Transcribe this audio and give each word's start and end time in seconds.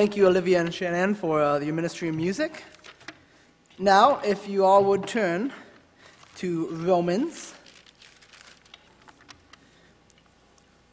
Thank 0.00 0.16
you, 0.16 0.28
Olivia 0.28 0.60
and 0.60 0.72
Shannon, 0.72 1.14
for 1.14 1.42
uh, 1.42 1.60
your 1.60 1.74
ministry 1.74 2.08
of 2.08 2.14
music. 2.14 2.64
Now, 3.78 4.18
if 4.24 4.48
you 4.48 4.64
all 4.64 4.82
would 4.84 5.06
turn 5.06 5.52
to 6.36 6.68
Romans, 6.68 7.52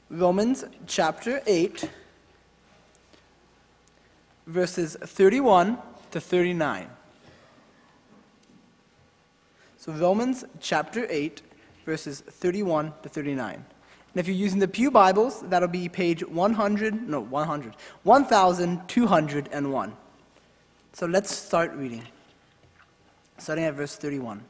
Romans 0.10 0.66
chapter 0.88 1.42
8, 1.48 1.90
verses 4.46 4.98
31 5.00 5.78
to 6.12 6.20
39. 6.20 6.90
So, 9.78 9.94
Romans 9.94 10.44
chapter 10.60 11.08
8, 11.10 11.42
verses 11.86 12.20
31 12.20 12.92
to 13.04 13.08
39. 13.08 13.64
And 14.18 14.26
if 14.26 14.28
you're 14.28 14.36
using 14.36 14.58
the 14.58 14.68
Pew 14.68 14.90
Bibles, 14.90 15.42
that'll 15.42 15.68
be 15.68 15.88
page 15.88 16.26
100, 16.26 17.08
no, 17.08 17.20
100, 17.20 17.76
1201. 18.02 19.94
So 20.94 21.06
let's 21.06 21.30
start 21.32 21.76
reading. 21.76 22.02
Starting 23.38 23.66
at 23.66 23.76
verse 23.76 23.96
31. 23.96 24.44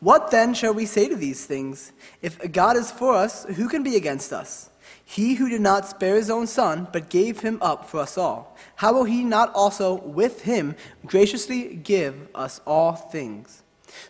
What 0.00 0.32
then 0.32 0.52
shall 0.52 0.74
we 0.74 0.84
say 0.84 1.06
to 1.08 1.14
these 1.14 1.46
things? 1.46 1.92
If 2.22 2.50
God 2.50 2.76
is 2.76 2.90
for 2.90 3.14
us, 3.14 3.44
who 3.44 3.68
can 3.68 3.84
be 3.84 3.94
against 3.94 4.32
us? 4.32 4.68
He 5.04 5.36
who 5.36 5.48
did 5.48 5.60
not 5.60 5.86
spare 5.86 6.16
his 6.16 6.28
own 6.28 6.48
son, 6.48 6.88
but 6.92 7.08
gave 7.08 7.38
him 7.38 7.58
up 7.62 7.88
for 7.88 8.00
us 8.00 8.18
all, 8.18 8.56
how 8.74 8.94
will 8.94 9.04
he 9.04 9.22
not 9.22 9.54
also 9.54 9.94
with 9.94 10.42
him 10.42 10.74
graciously 11.06 11.76
give 11.76 12.16
us 12.34 12.60
all 12.66 12.94
things? 12.94 13.62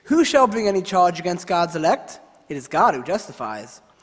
Who 0.05 0.24
shall 0.24 0.46
bring 0.46 0.66
any 0.66 0.80
charge 0.80 1.20
against 1.20 1.46
God's 1.46 1.77
elect? 1.77 2.20
It 2.48 2.56
is 2.56 2.68
God 2.68 2.94
who 2.94 3.05
justifies. 3.05 3.82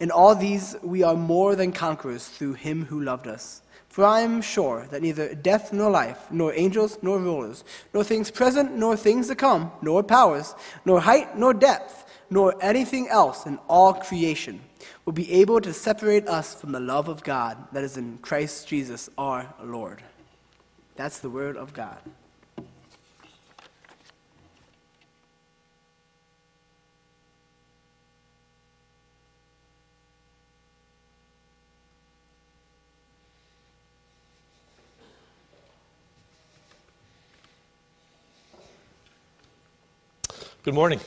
in 0.00 0.10
all 0.10 0.34
these 0.34 0.76
we 0.82 1.02
are 1.02 1.16
more 1.16 1.56
than 1.56 1.72
conquerors 1.72 2.28
through 2.28 2.54
him 2.54 2.86
who 2.86 3.00
loved 3.00 3.26
us. 3.26 3.62
For 3.88 4.04
I 4.04 4.22
am 4.22 4.42
sure 4.42 4.88
that 4.90 5.02
neither 5.02 5.34
death 5.36 5.72
nor 5.72 5.88
life, 5.88 6.26
nor 6.30 6.52
angels 6.54 6.98
nor 7.00 7.18
rulers, 7.20 7.62
nor 7.92 8.02
things 8.02 8.30
present 8.30 8.72
nor 8.72 8.96
things 8.96 9.28
to 9.28 9.36
come, 9.36 9.70
nor 9.82 10.02
powers, 10.02 10.54
nor 10.84 11.00
height 11.00 11.38
nor 11.38 11.54
depth, 11.54 12.04
nor 12.28 12.56
anything 12.60 13.08
else 13.08 13.46
in 13.46 13.58
all 13.68 13.94
creation 13.94 14.60
will 15.04 15.12
be 15.12 15.30
able 15.32 15.60
to 15.60 15.72
separate 15.72 16.26
us 16.26 16.54
from 16.54 16.72
the 16.72 16.80
love 16.80 17.08
of 17.08 17.22
God 17.22 17.56
that 17.72 17.84
is 17.84 17.96
in 17.96 18.18
Christ 18.18 18.66
Jesus 18.66 19.08
our 19.16 19.54
Lord. 19.62 20.02
That's 20.96 21.20
the 21.20 21.30
word 21.30 21.56
of 21.56 21.72
God. 21.72 21.98
Good 40.64 40.72
morning. 40.72 41.00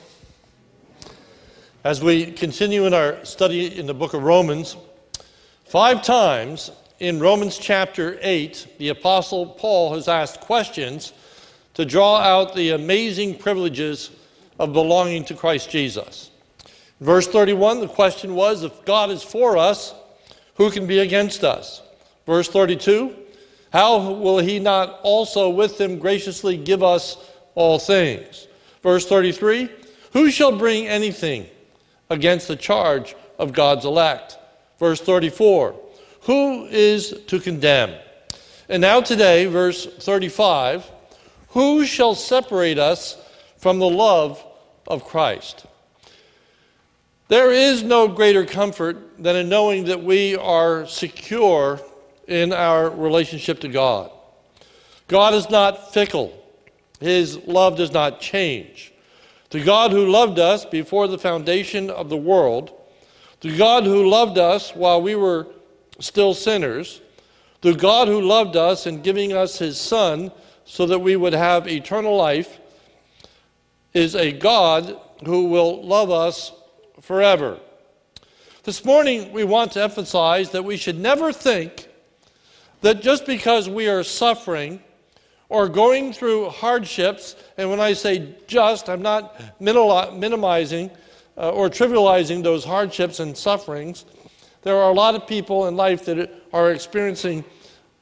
As 1.83 1.99
we 1.99 2.31
continue 2.31 2.85
in 2.85 2.93
our 2.93 3.25
study 3.25 3.75
in 3.75 3.87
the 3.87 3.93
book 3.95 4.13
of 4.13 4.21
Romans, 4.21 4.77
five 5.65 6.03
times 6.03 6.69
in 6.99 7.19
Romans 7.19 7.57
chapter 7.57 8.19
8, 8.21 8.75
the 8.77 8.89
Apostle 8.89 9.47
Paul 9.47 9.95
has 9.95 10.07
asked 10.07 10.41
questions 10.41 11.11
to 11.73 11.85
draw 11.85 12.17
out 12.17 12.53
the 12.53 12.69
amazing 12.69 13.39
privileges 13.39 14.11
of 14.59 14.73
belonging 14.73 15.25
to 15.25 15.33
Christ 15.33 15.71
Jesus. 15.71 16.29
Verse 17.01 17.27
31, 17.27 17.79
the 17.79 17.87
question 17.87 18.35
was 18.35 18.61
if 18.61 18.85
God 18.85 19.09
is 19.09 19.23
for 19.23 19.57
us, 19.57 19.95
who 20.57 20.69
can 20.69 20.85
be 20.85 20.99
against 20.99 21.43
us? 21.43 21.81
Verse 22.27 22.47
32, 22.47 23.15
how 23.73 24.11
will 24.11 24.37
he 24.37 24.59
not 24.59 24.99
also 25.01 25.49
with 25.49 25.81
him 25.81 25.97
graciously 25.97 26.57
give 26.57 26.83
us 26.83 27.17
all 27.55 27.79
things? 27.79 28.47
Verse 28.87 29.05
33 29.05 29.67
Who 30.13 30.31
shall 30.31 30.57
bring 30.57 30.87
anything 30.87 31.45
against 32.09 32.47
the 32.47 32.55
charge 32.55 33.17
of 33.37 33.51
God's 33.51 33.83
elect? 33.83 34.37
Verse 34.79 35.01
34 35.01 35.75
Who 36.21 36.67
is 36.67 37.13
to 37.27 37.41
condemn? 37.41 37.93
And 38.69 38.79
now, 38.79 39.01
today, 39.01 39.45
verse 39.47 39.85
35 39.85 40.89
Who 41.49 41.85
shall 41.85 42.15
separate 42.15 42.79
us 42.79 43.17
from 43.57 43.79
the 43.79 43.89
love 43.89 44.41
of 44.87 45.03
Christ? 45.03 45.65
There 47.27 47.51
is 47.51 47.83
no 47.83 48.07
greater 48.07 48.45
comfort 48.45 49.21
than 49.21 49.35
in 49.35 49.49
knowing 49.49 49.83
that 49.87 50.01
we 50.01 50.37
are 50.37 50.87
secure 50.87 51.81
in 52.25 52.53
our 52.53 52.89
relationship 52.89 53.59
to 53.59 53.67
God. 53.67 54.11
God 55.09 55.33
is 55.33 55.49
not 55.49 55.93
fickle. 55.93 56.36
His 56.99 57.37
love 57.45 57.77
does 57.77 57.91
not 57.91 58.19
change. 58.19 58.93
The 59.49 59.63
God 59.63 59.91
who 59.91 60.07
loved 60.07 60.39
us 60.39 60.65
before 60.65 61.07
the 61.07 61.17
foundation 61.17 61.89
of 61.89 62.09
the 62.09 62.17
world, 62.17 62.71
the 63.41 63.55
God 63.55 63.85
who 63.85 64.09
loved 64.09 64.37
us 64.37 64.71
while 64.75 65.01
we 65.01 65.15
were 65.15 65.47
still 65.99 66.33
sinners, 66.33 67.01
the 67.61 67.73
God 67.73 68.07
who 68.07 68.21
loved 68.21 68.55
us 68.55 68.87
in 68.87 69.01
giving 69.01 69.33
us 69.33 69.59
his 69.59 69.79
Son 69.79 70.31
so 70.65 70.85
that 70.85 70.99
we 70.99 71.15
would 71.15 71.33
have 71.33 71.67
eternal 71.67 72.15
life, 72.15 72.59
is 73.93 74.15
a 74.15 74.31
God 74.31 74.99
who 75.25 75.45
will 75.45 75.83
love 75.83 76.11
us 76.11 76.51
forever. 77.01 77.57
This 78.63 78.83
morning, 78.83 79.31
we 79.31 79.43
want 79.43 79.71
to 79.71 79.81
emphasize 79.81 80.51
that 80.51 80.65
we 80.65 80.77
should 80.77 80.99
never 80.99 81.31
think 81.31 81.87
that 82.81 83.01
just 83.01 83.25
because 83.25 83.69
we 83.69 83.87
are 83.87 84.03
suffering, 84.03 84.83
or 85.49 85.69
going 85.69 86.11
through 86.11 86.49
hardships, 86.49 87.35
and 87.57 87.69
when 87.69 87.79
I 87.79 87.93
say 87.93 88.35
just, 88.47 88.89
I'm 88.89 89.01
not 89.01 89.61
minimizing 89.61 90.91
uh, 91.37 91.51
or 91.51 91.69
trivializing 91.69 92.43
those 92.43 92.65
hardships 92.65 93.19
and 93.19 93.37
sufferings. 93.37 94.05
There 94.63 94.75
are 94.75 94.89
a 94.89 94.93
lot 94.93 95.15
of 95.15 95.25
people 95.27 95.67
in 95.67 95.75
life 95.75 96.05
that 96.05 96.29
are 96.51 96.71
experiencing 96.71 97.45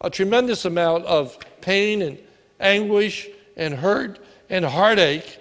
a 0.01 0.09
tremendous 0.09 0.65
amount 0.65 1.05
of 1.05 1.37
pain 1.61 2.01
and 2.01 2.17
anguish 2.59 3.27
and 3.57 3.73
hurt 3.73 4.19
and 4.49 4.65
heartache. 4.65 5.39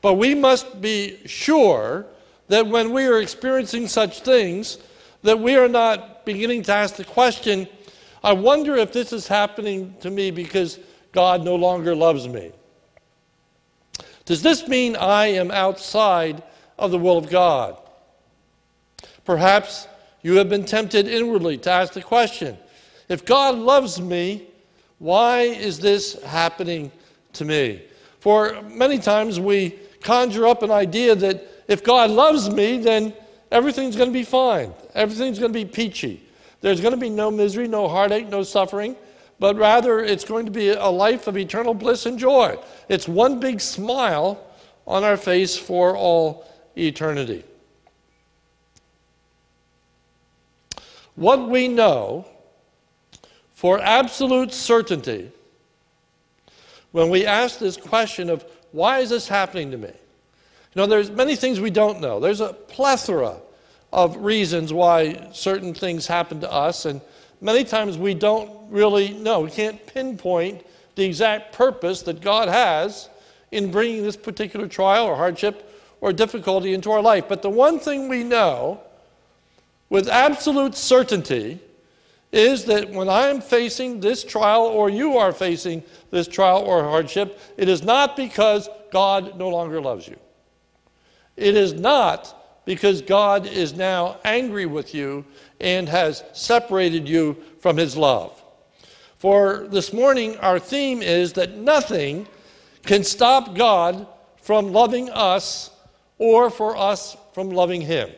But 0.00 0.14
we 0.14 0.34
must 0.34 0.80
be 0.80 1.18
sure 1.26 2.06
that 2.48 2.66
when 2.66 2.92
we 2.92 3.06
are 3.06 3.20
experiencing 3.20 3.88
such 3.88 4.20
things, 4.20 4.78
that 5.22 5.38
we 5.38 5.56
are 5.56 5.68
not 5.68 6.24
beginning 6.26 6.62
to 6.64 6.72
ask 6.72 6.96
the 6.96 7.04
question, 7.04 7.68
I 8.22 8.32
wonder 8.32 8.76
if 8.76 8.92
this 8.92 9.12
is 9.12 9.28
happening 9.28 9.94
to 10.00 10.10
me 10.10 10.30
because 10.30 10.78
God 11.14 11.44
no 11.44 11.54
longer 11.54 11.94
loves 11.94 12.28
me? 12.28 12.50
Does 14.24 14.42
this 14.42 14.66
mean 14.66 14.96
I 14.96 15.28
am 15.28 15.50
outside 15.52 16.42
of 16.76 16.90
the 16.90 16.98
will 16.98 17.16
of 17.16 17.30
God? 17.30 17.78
Perhaps 19.24 19.86
you 20.22 20.36
have 20.36 20.48
been 20.48 20.64
tempted 20.64 21.06
inwardly 21.06 21.56
to 21.58 21.70
ask 21.70 21.92
the 21.92 22.02
question 22.02 22.58
if 23.08 23.24
God 23.24 23.56
loves 23.56 24.00
me, 24.00 24.48
why 24.98 25.42
is 25.42 25.78
this 25.78 26.20
happening 26.24 26.90
to 27.34 27.44
me? 27.44 27.82
For 28.18 28.60
many 28.62 28.98
times 28.98 29.38
we 29.38 29.78
conjure 30.02 30.48
up 30.48 30.62
an 30.62 30.70
idea 30.72 31.14
that 31.14 31.46
if 31.68 31.84
God 31.84 32.10
loves 32.10 32.50
me, 32.50 32.78
then 32.78 33.14
everything's 33.52 33.94
going 33.94 34.08
to 34.08 34.12
be 34.12 34.24
fine. 34.24 34.74
Everything's 34.94 35.38
going 35.38 35.52
to 35.52 35.58
be 35.58 35.64
peachy. 35.64 36.22
There's 36.60 36.80
going 36.80 36.94
to 36.94 37.00
be 37.00 37.10
no 37.10 37.30
misery, 37.30 37.68
no 37.68 37.86
heartache, 37.86 38.28
no 38.28 38.42
suffering 38.42 38.96
but 39.44 39.56
rather 39.56 40.00
it's 40.00 40.24
going 40.24 40.46
to 40.46 40.50
be 40.50 40.70
a 40.70 40.88
life 40.88 41.26
of 41.26 41.36
eternal 41.36 41.74
bliss 41.74 42.06
and 42.06 42.18
joy. 42.18 42.56
It's 42.88 43.06
one 43.06 43.40
big 43.40 43.60
smile 43.60 44.42
on 44.86 45.04
our 45.04 45.18
face 45.18 45.54
for 45.54 45.94
all 45.94 46.50
eternity. 46.78 47.44
What 51.14 51.50
we 51.50 51.68
know 51.68 52.26
for 53.52 53.78
absolute 53.82 54.54
certainty 54.54 55.30
when 56.92 57.10
we 57.10 57.26
ask 57.26 57.58
this 57.58 57.76
question 57.76 58.30
of 58.30 58.46
why 58.72 59.00
is 59.00 59.10
this 59.10 59.28
happening 59.28 59.70
to 59.72 59.76
me? 59.76 59.88
You 59.88 60.74
know, 60.74 60.86
there's 60.86 61.10
many 61.10 61.36
things 61.36 61.60
we 61.60 61.68
don't 61.68 62.00
know. 62.00 62.18
There's 62.18 62.40
a 62.40 62.54
plethora 62.54 63.36
of 63.92 64.16
reasons 64.16 64.72
why 64.72 65.28
certain 65.34 65.74
things 65.74 66.06
happen 66.06 66.40
to 66.40 66.50
us, 66.50 66.86
and 66.86 67.02
many 67.44 67.62
times 67.62 67.96
we 67.96 68.14
don't 68.14 68.50
really 68.70 69.12
know. 69.12 69.40
We 69.40 69.50
can't 69.50 69.86
pinpoint 69.86 70.64
the 70.96 71.04
exact 71.04 71.52
purpose 71.52 72.02
that 72.02 72.20
God 72.20 72.48
has 72.48 73.08
in 73.52 73.70
bringing 73.70 74.02
this 74.02 74.16
particular 74.16 74.66
trial 74.66 75.04
or 75.04 75.14
hardship 75.14 75.70
or 76.00 76.12
difficulty 76.12 76.72
into 76.72 76.90
our 76.90 77.02
life. 77.02 77.28
But 77.28 77.42
the 77.42 77.50
one 77.50 77.78
thing 77.78 78.08
we 78.08 78.24
know 78.24 78.80
with 79.90 80.08
absolute 80.08 80.74
certainty 80.74 81.60
is 82.32 82.64
that 82.64 82.90
when 82.90 83.08
I 83.08 83.28
am 83.28 83.40
facing 83.40 84.00
this 84.00 84.24
trial 84.24 84.62
or 84.62 84.90
you 84.90 85.18
are 85.18 85.30
facing 85.30 85.84
this 86.10 86.26
trial 86.26 86.62
or 86.62 86.82
hardship, 86.82 87.38
it 87.56 87.68
is 87.68 87.82
not 87.84 88.16
because 88.16 88.68
God 88.90 89.38
no 89.38 89.50
longer 89.50 89.80
loves 89.80 90.08
you. 90.08 90.16
It 91.36 91.56
is 91.56 91.74
not 91.74 92.62
because 92.64 93.02
God 93.02 93.46
is 93.46 93.74
now 93.74 94.16
angry 94.24 94.66
with 94.66 94.94
you 94.94 95.24
and 95.60 95.88
has 95.88 96.22
separated 96.32 97.08
you 97.08 97.36
from 97.60 97.76
his 97.76 97.96
love. 97.96 98.40
For 99.18 99.66
this 99.70 99.92
morning, 99.92 100.36
our 100.38 100.58
theme 100.58 101.02
is 101.02 101.34
that 101.34 101.56
nothing 101.56 102.26
can 102.84 103.04
stop 103.04 103.54
God 103.54 104.06
from 104.42 104.72
loving 104.72 105.08
us 105.10 105.70
or 106.18 106.50
for 106.50 106.76
us 106.76 107.16
from 107.32 107.50
loving 107.50 107.80
him. 107.80 108.10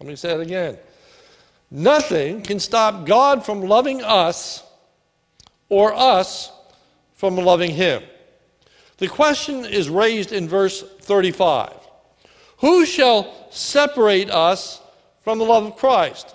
Let 0.00 0.08
me 0.08 0.16
say 0.16 0.32
it 0.32 0.40
again. 0.40 0.78
Nothing 1.70 2.42
can 2.42 2.60
stop 2.60 3.06
God 3.06 3.44
from 3.44 3.62
loving 3.62 4.02
us 4.02 4.62
or 5.68 5.92
us 5.94 6.50
from 7.14 7.36
loving 7.36 7.72
Him. 7.72 8.02
The 8.98 9.08
question 9.08 9.64
is 9.64 9.90
raised 9.90 10.32
in 10.32 10.48
verse 10.48 10.82
35 11.02 11.72
Who 12.58 12.86
shall 12.86 13.34
separate 13.50 14.30
us 14.30 14.80
from 15.22 15.38
the 15.38 15.44
love 15.44 15.64
of 15.66 15.76
Christ? 15.76 16.34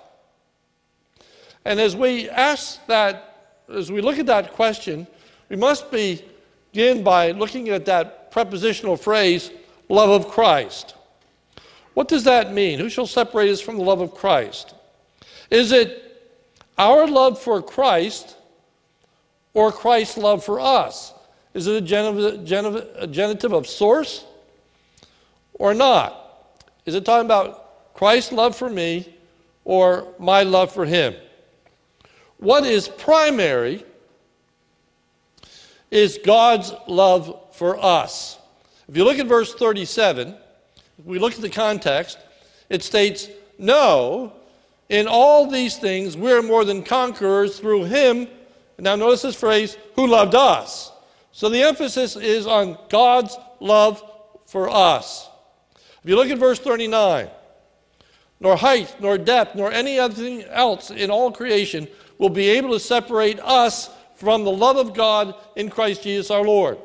And 1.65 1.79
as 1.79 1.95
we 1.95 2.29
ask 2.29 2.85
that, 2.87 3.53
as 3.73 3.91
we 3.91 4.01
look 4.01 4.19
at 4.19 4.25
that 4.25 4.53
question, 4.53 5.07
we 5.49 5.55
must 5.55 5.89
begin 5.91 7.03
by 7.03 7.31
looking 7.31 7.69
at 7.69 7.85
that 7.85 8.31
prepositional 8.31 8.97
phrase, 8.97 9.51
love 9.89 10.09
of 10.09 10.29
Christ. 10.29 10.95
What 11.93 12.07
does 12.07 12.23
that 12.23 12.53
mean? 12.53 12.79
Who 12.79 12.89
shall 12.89 13.07
separate 13.07 13.49
us 13.49 13.61
from 13.61 13.77
the 13.77 13.83
love 13.83 14.01
of 14.01 14.13
Christ? 14.13 14.73
Is 15.49 15.71
it 15.71 15.99
our 16.77 17.07
love 17.07 17.39
for 17.39 17.61
Christ 17.61 18.35
or 19.53 19.71
Christ's 19.71 20.17
love 20.17 20.43
for 20.43 20.59
us? 20.59 21.13
Is 21.53 21.67
it 21.67 21.75
a 21.75 21.81
genitive, 21.81 22.89
a 22.97 23.07
genitive 23.07 23.53
of 23.53 23.67
source 23.67 24.25
or 25.53 25.73
not? 25.73 26.19
Is 26.85 26.95
it 26.95 27.05
talking 27.05 27.25
about 27.25 27.93
Christ's 27.93 28.31
love 28.31 28.55
for 28.55 28.69
me 28.69 29.13
or 29.63 30.07
my 30.17 30.41
love 30.41 30.71
for 30.71 30.85
him? 30.85 31.13
What 32.43 32.65
is 32.65 32.89
primary 32.89 33.85
is 35.89 36.19
God's 36.25 36.73
love 36.89 37.39
for 37.53 37.81
us. 37.81 38.37
If 38.89 38.97
you 38.97 39.05
look 39.05 39.17
at 39.17 39.27
verse 39.27 39.53
37, 39.53 40.35
if 40.99 41.05
we 41.05 41.19
look 41.19 41.35
at 41.35 41.39
the 41.39 41.49
context, 41.49 42.17
it 42.67 42.83
states, 42.83 43.29
No, 43.57 44.33
in 44.89 45.07
all 45.07 45.49
these 45.49 45.77
things, 45.77 46.17
we 46.17 46.33
are 46.33 46.41
more 46.41 46.65
than 46.65 46.83
conquerors 46.83 47.61
through 47.61 47.85
him. 47.85 48.27
Now, 48.77 48.97
notice 48.97 49.21
this 49.21 49.39
phrase, 49.39 49.77
who 49.95 50.05
loved 50.05 50.35
us. 50.35 50.91
So 51.31 51.47
the 51.47 51.63
emphasis 51.63 52.17
is 52.17 52.45
on 52.45 52.77
God's 52.89 53.37
love 53.61 54.03
for 54.47 54.69
us. 54.69 55.29
If 56.03 56.09
you 56.09 56.17
look 56.17 56.29
at 56.29 56.39
verse 56.39 56.59
39, 56.59 57.29
nor 58.41 58.57
height, 58.57 58.97
nor 58.99 59.17
depth, 59.17 59.55
nor 59.55 59.71
any 59.71 59.97
other 59.97 60.13
thing 60.13 60.43
else 60.43 60.91
in 60.91 61.09
all 61.09 61.31
creation 61.31 61.87
will 62.23 62.29
be 62.29 62.51
able 62.51 62.71
to 62.71 62.79
separate 62.79 63.37
us 63.41 63.89
from 64.15 64.45
the 64.45 64.49
love 64.49 64.77
of 64.77 64.93
God 64.93 65.35
in 65.57 65.69
Christ 65.69 66.03
Jesus 66.03 66.31
our 66.31 66.45
Lord. 66.45 66.77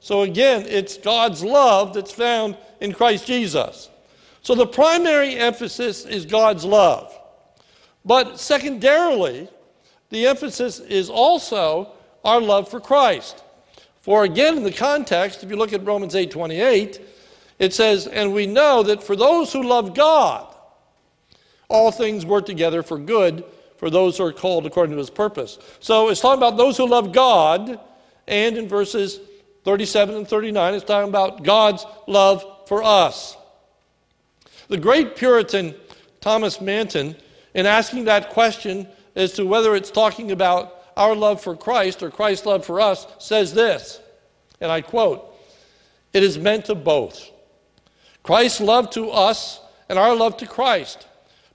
So 0.00 0.22
again, 0.22 0.64
it's 0.66 0.96
God's 0.96 1.44
love 1.44 1.92
that's 1.92 2.12
found 2.12 2.56
in 2.80 2.94
Christ 2.94 3.26
Jesus. 3.26 3.90
So 4.40 4.54
the 4.54 4.66
primary 4.66 5.34
emphasis 5.34 6.06
is 6.06 6.24
God's 6.24 6.64
love. 6.64 7.14
But 8.06 8.40
secondarily, 8.40 9.50
the 10.08 10.28
emphasis 10.28 10.80
is 10.80 11.10
also 11.10 11.92
our 12.24 12.40
love 12.40 12.70
for 12.70 12.80
Christ. 12.80 13.44
For 14.00 14.24
again, 14.24 14.56
in 14.56 14.62
the 14.62 14.72
context, 14.72 15.42
if 15.42 15.50
you 15.50 15.56
look 15.56 15.74
at 15.74 15.84
Romans 15.84 16.14
8 16.14 16.30
28, 16.30 17.02
it 17.58 17.74
says, 17.74 18.06
And 18.06 18.32
we 18.32 18.46
know 18.46 18.82
that 18.84 19.02
for 19.02 19.14
those 19.14 19.52
who 19.52 19.62
love 19.62 19.94
God, 19.94 20.46
all 21.68 21.90
things 21.90 22.24
work 22.24 22.46
together 22.46 22.82
for 22.82 22.98
good 22.98 23.44
for 23.78 23.90
those 23.90 24.18
who 24.18 24.24
are 24.24 24.32
called 24.32 24.66
according 24.66 24.92
to 24.92 24.98
his 24.98 25.10
purpose. 25.10 25.58
So 25.80 26.08
it's 26.08 26.20
talking 26.20 26.38
about 26.38 26.56
those 26.56 26.76
who 26.76 26.88
love 26.88 27.12
God, 27.12 27.78
and 28.26 28.56
in 28.56 28.68
verses 28.68 29.20
37 29.64 30.14
and 30.14 30.28
39, 30.28 30.74
it's 30.74 30.84
talking 30.84 31.08
about 31.08 31.42
God's 31.42 31.84
love 32.06 32.44
for 32.66 32.82
us. 32.82 33.36
The 34.68 34.78
great 34.78 35.16
Puritan 35.16 35.74
Thomas 36.20 36.60
Manton 36.60 37.16
in 37.54 37.66
asking 37.66 38.04
that 38.04 38.30
question 38.30 38.88
as 39.14 39.32
to 39.32 39.46
whether 39.46 39.74
it's 39.74 39.90
talking 39.90 40.30
about 40.30 40.82
our 40.96 41.14
love 41.14 41.40
for 41.40 41.56
Christ 41.56 42.02
or 42.02 42.10
Christ's 42.10 42.46
love 42.46 42.64
for 42.64 42.80
us, 42.80 43.06
says 43.18 43.52
this, 43.52 44.00
and 44.60 44.70
I 44.70 44.80
quote, 44.80 45.34
It 46.12 46.22
is 46.22 46.38
meant 46.38 46.66
to 46.66 46.74
both. 46.74 47.30
Christ's 48.22 48.60
love 48.60 48.90
to 48.90 49.10
us 49.10 49.60
and 49.88 49.98
our 49.98 50.14
love 50.14 50.36
to 50.38 50.46
Christ, 50.46 51.06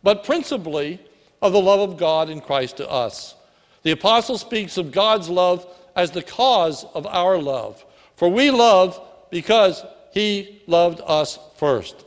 but 0.03 0.23
principally 0.23 0.99
of 1.41 1.53
the 1.53 1.61
love 1.61 1.89
of 1.89 1.97
God 1.97 2.29
in 2.29 2.41
Christ 2.41 2.77
to 2.77 2.89
us. 2.89 3.35
The 3.83 3.91
apostle 3.91 4.37
speaks 4.37 4.77
of 4.77 4.91
God's 4.91 5.29
love 5.29 5.65
as 5.95 6.11
the 6.11 6.21
cause 6.21 6.85
of 6.93 7.05
our 7.07 7.37
love, 7.37 7.83
for 8.15 8.29
we 8.29 8.51
love 8.51 8.99
because 9.31 9.83
he 10.11 10.61
loved 10.67 11.01
us 11.05 11.39
first. 11.57 12.05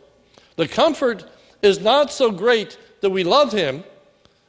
The 0.57 0.69
comfort 0.69 1.25
is 1.63 1.81
not 1.81 2.13
so 2.13 2.31
great 2.31 2.79
that 3.01 3.11
we 3.11 3.25
love 3.25 3.53
him 3.53 3.83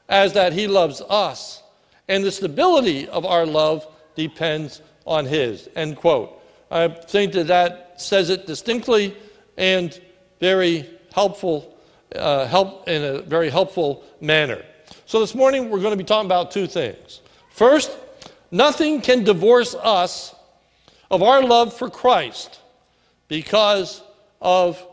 as 0.07 0.33
that 0.33 0.53
he 0.53 0.67
loves 0.67 1.01
us. 1.09 1.63
And 2.07 2.23
the 2.23 2.31
stability 2.31 3.07
of 3.07 3.25
our 3.25 3.45
love 3.45 3.87
depends 4.15 4.81
on 5.05 5.25
his. 5.25 5.67
End 5.75 5.95
quote. 5.95 6.41
I 6.69 6.87
think 6.87 7.33
that 7.33 7.47
that 7.47 8.01
says 8.01 8.29
it 8.29 8.45
distinctly 8.45 9.15
and 9.57 9.99
very 10.39 10.87
helpful, 11.13 11.75
uh, 12.15 12.45
help 12.45 12.87
in 12.87 13.03
a 13.03 13.21
very 13.21 13.49
helpful 13.49 14.03
manner. 14.21 14.63
So 15.07 15.19
this 15.19 15.35
morning 15.35 15.69
we're 15.69 15.81
going 15.81 15.91
to 15.91 15.97
be 15.97 16.03
talking 16.03 16.25
about 16.25 16.49
two 16.49 16.65
things. 16.65 17.21
First, 17.51 17.95
nothing 18.49 19.01
can 19.01 19.23
divorce 19.23 19.75
us 19.75 20.33
of 21.11 21.21
our 21.21 21.43
love 21.43 21.77
for 21.77 21.91
Christ 21.91 22.59
because 23.27 24.01
of 24.41 24.83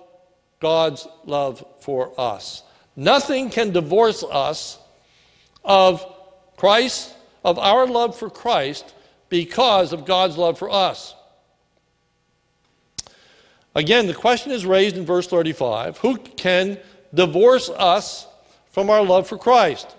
God's 0.61 1.09
love 1.25 1.65
for 1.81 2.13
us. 2.21 2.63
Nothing 2.95 3.49
can 3.49 3.73
divorce 3.73 4.23
us 4.23 4.79
of 5.65 6.05
Christ, 6.59 7.15
of 7.43 7.59
our 7.59 7.87
love 7.87 8.17
for 8.19 8.29
Christ, 8.29 8.95
because 9.31 9.95
of 9.95 10.05
God's 10.05 10.37
love 10.37 10.59
for 10.59 10.71
us. 10.71 11.15
Again, 13.75 14.07
the 14.07 14.15
question 14.15 14.53
is 14.53 14.67
raised 14.67 14.99
in 14.99 15.07
verse 15.07 15.27
35 15.27 15.97
Who 15.99 16.19
can 16.19 16.79
divorce 17.15 17.71
us 17.71 18.27
from 18.73 18.91
our 18.91 19.03
love 19.03 19.27
for 19.27 19.39
Christ? 19.39 19.97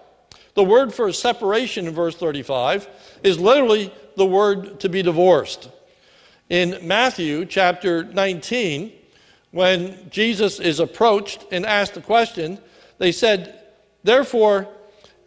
The 0.55 0.63
word 0.63 0.93
for 0.93 1.11
separation 1.11 1.87
in 1.87 1.93
verse 1.93 2.15
35 2.15 2.87
is 3.23 3.39
literally 3.39 3.93
the 4.15 4.25
word 4.25 4.79
to 4.81 4.89
be 4.89 5.01
divorced. 5.01 5.69
In 6.49 6.77
Matthew 6.87 7.45
chapter 7.45 8.03
19, 8.03 8.91
when 9.51 10.09
Jesus 10.09 10.59
is 10.59 10.79
approached 10.79 11.45
and 11.51 11.65
asked 11.65 11.95
the 11.95 12.01
question, 12.01 12.59
they 12.99 13.11
said, 13.11 13.59
Therefore, 14.03 14.67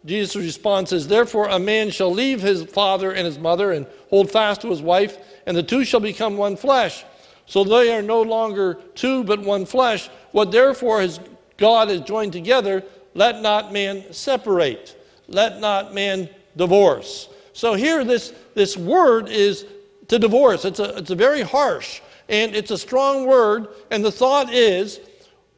Jesus' 0.05 0.35
response 0.35 0.93
is, 0.93 1.07
Therefore, 1.07 1.47
a 1.49 1.59
man 1.59 1.89
shall 1.89 2.11
leave 2.11 2.41
his 2.41 2.63
father 2.63 3.11
and 3.11 3.25
his 3.25 3.39
mother 3.39 3.71
and 3.71 3.87
hold 4.09 4.31
fast 4.31 4.61
to 4.61 4.69
his 4.69 4.81
wife, 4.81 5.17
and 5.45 5.57
the 5.57 5.63
two 5.63 5.83
shall 5.83 5.99
become 5.99 6.37
one 6.37 6.55
flesh. 6.55 7.03
So 7.45 7.63
they 7.63 7.93
are 7.95 8.01
no 8.01 8.21
longer 8.21 8.75
two, 8.95 9.23
but 9.23 9.41
one 9.41 9.65
flesh. 9.65 10.09
What 10.31 10.51
therefore 10.51 11.01
has 11.01 11.19
God 11.57 11.89
has 11.89 12.01
joined 12.01 12.33
together, 12.33 12.83
let 13.13 13.41
not 13.41 13.73
man 13.73 14.13
separate. 14.13 14.96
Let 15.27 15.59
not 15.59 15.93
man 15.93 16.29
divorce. 16.55 17.29
So 17.53 17.73
here, 17.73 18.03
this, 18.03 18.33
this 18.53 18.77
word 18.77 19.29
is 19.29 19.65
to 20.07 20.19
divorce. 20.19 20.65
It's 20.65 20.79
a, 20.79 20.97
it's 20.97 21.09
a 21.09 21.15
very 21.15 21.41
harsh 21.41 22.01
and 22.29 22.55
it's 22.55 22.71
a 22.71 22.77
strong 22.77 23.25
word. 23.25 23.67
And 23.91 24.03
the 24.03 24.11
thought 24.11 24.51
is 24.53 24.99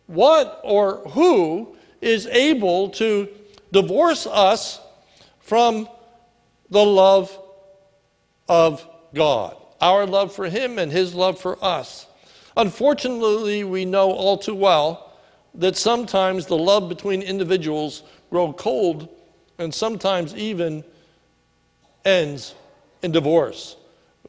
what 0.08 0.62
or 0.64 0.98
who 1.10 1.76
is 2.02 2.26
able 2.28 2.90
to 2.90 3.28
divorce 3.72 4.26
us 4.26 4.80
from 5.40 5.88
the 6.70 6.84
love 6.84 7.38
of 8.48 8.86
God, 9.14 9.58
our 9.82 10.06
love 10.06 10.34
for 10.34 10.48
Him 10.50 10.80
and 10.80 10.92
His 10.92 11.14
love 11.14 11.40
for 11.40 11.64
us. 11.64 12.08
Unfortunately, 12.58 13.64
we 13.64 13.86
know 13.86 14.12
all 14.12 14.38
too 14.38 14.56
well 14.56 15.14
that 15.56 15.76
sometimes 15.76 16.46
the 16.46 16.58
love 16.58 16.90
between 16.90 17.22
individuals 17.22 18.04
grow 18.30 18.54
cold 18.54 19.10
and 19.60 19.74
sometimes 19.74 20.34
even 20.36 20.84
ends 22.06 22.56
in 23.04 23.12
divorce. 23.12 23.75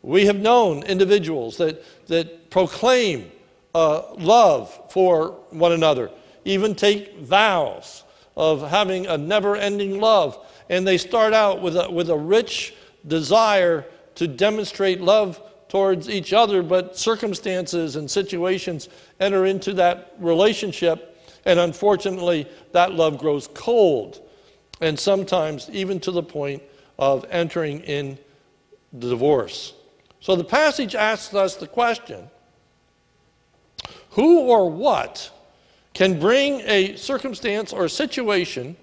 We 0.02 0.26
have 0.26 0.36
known 0.36 0.82
individuals 0.82 1.56
that, 1.58 1.82
that 2.08 2.50
proclaim 2.50 3.30
uh, 3.74 4.14
love 4.14 4.92
for 4.92 5.38
one 5.50 5.72
another, 5.72 6.10
even 6.44 6.74
take 6.74 7.18
vows 7.18 8.04
of 8.36 8.68
having 8.68 9.06
a 9.06 9.16
never 9.16 9.56
ending 9.56 10.00
love. 10.00 10.38
And 10.68 10.86
they 10.86 10.98
start 10.98 11.32
out 11.32 11.62
with 11.62 11.76
a, 11.76 11.90
with 11.90 12.10
a 12.10 12.16
rich 12.16 12.74
desire 13.06 13.86
to 14.16 14.26
demonstrate 14.26 15.00
love 15.00 15.40
towards 15.68 16.10
each 16.10 16.32
other, 16.32 16.62
but 16.62 16.98
circumstances 16.98 17.96
and 17.96 18.10
situations 18.10 18.88
enter 19.20 19.46
into 19.46 19.72
that 19.74 20.14
relationship, 20.18 21.16
and 21.44 21.60
unfortunately, 21.60 22.46
that 22.72 22.92
love 22.92 23.18
grows 23.18 23.48
cold, 23.54 24.20
and 24.80 24.98
sometimes 24.98 25.68
even 25.70 26.00
to 26.00 26.10
the 26.10 26.22
point 26.22 26.62
of 26.98 27.24
entering 27.30 27.80
in 27.80 28.18
divorce. 28.98 29.74
So 30.20 30.36
the 30.36 30.44
passage 30.44 30.94
asks 30.94 31.34
us 31.34 31.56
the 31.56 31.66
question 31.66 32.28
who 34.10 34.40
or 34.40 34.70
what 34.70 35.30
can 35.94 36.18
bring 36.18 36.60
a 36.66 36.96
circumstance 36.96 37.72
or 37.72 37.88
situation 37.88 38.76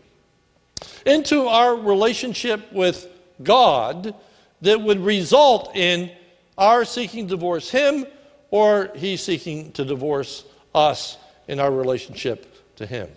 into 1.06 1.48
our 1.48 1.76
relationship 1.76 2.72
with 2.72 3.08
God 3.44 4.16
that 4.62 4.82
would 4.82 5.00
result 5.00 5.76
in 5.76 6.12
our 6.58 6.86
seeking 6.86 7.28
to 7.28 7.36
divorce 7.36 7.70
him 7.70 8.06
or 8.50 8.92
he 8.96 9.18
seeking 9.18 9.72
to 9.74 9.86
divorce 9.86 10.46
us 10.74 11.18
in 11.48 11.60
our 11.60 11.72
relationship 11.72 12.76
to 12.78 12.86
him. 12.86 13.10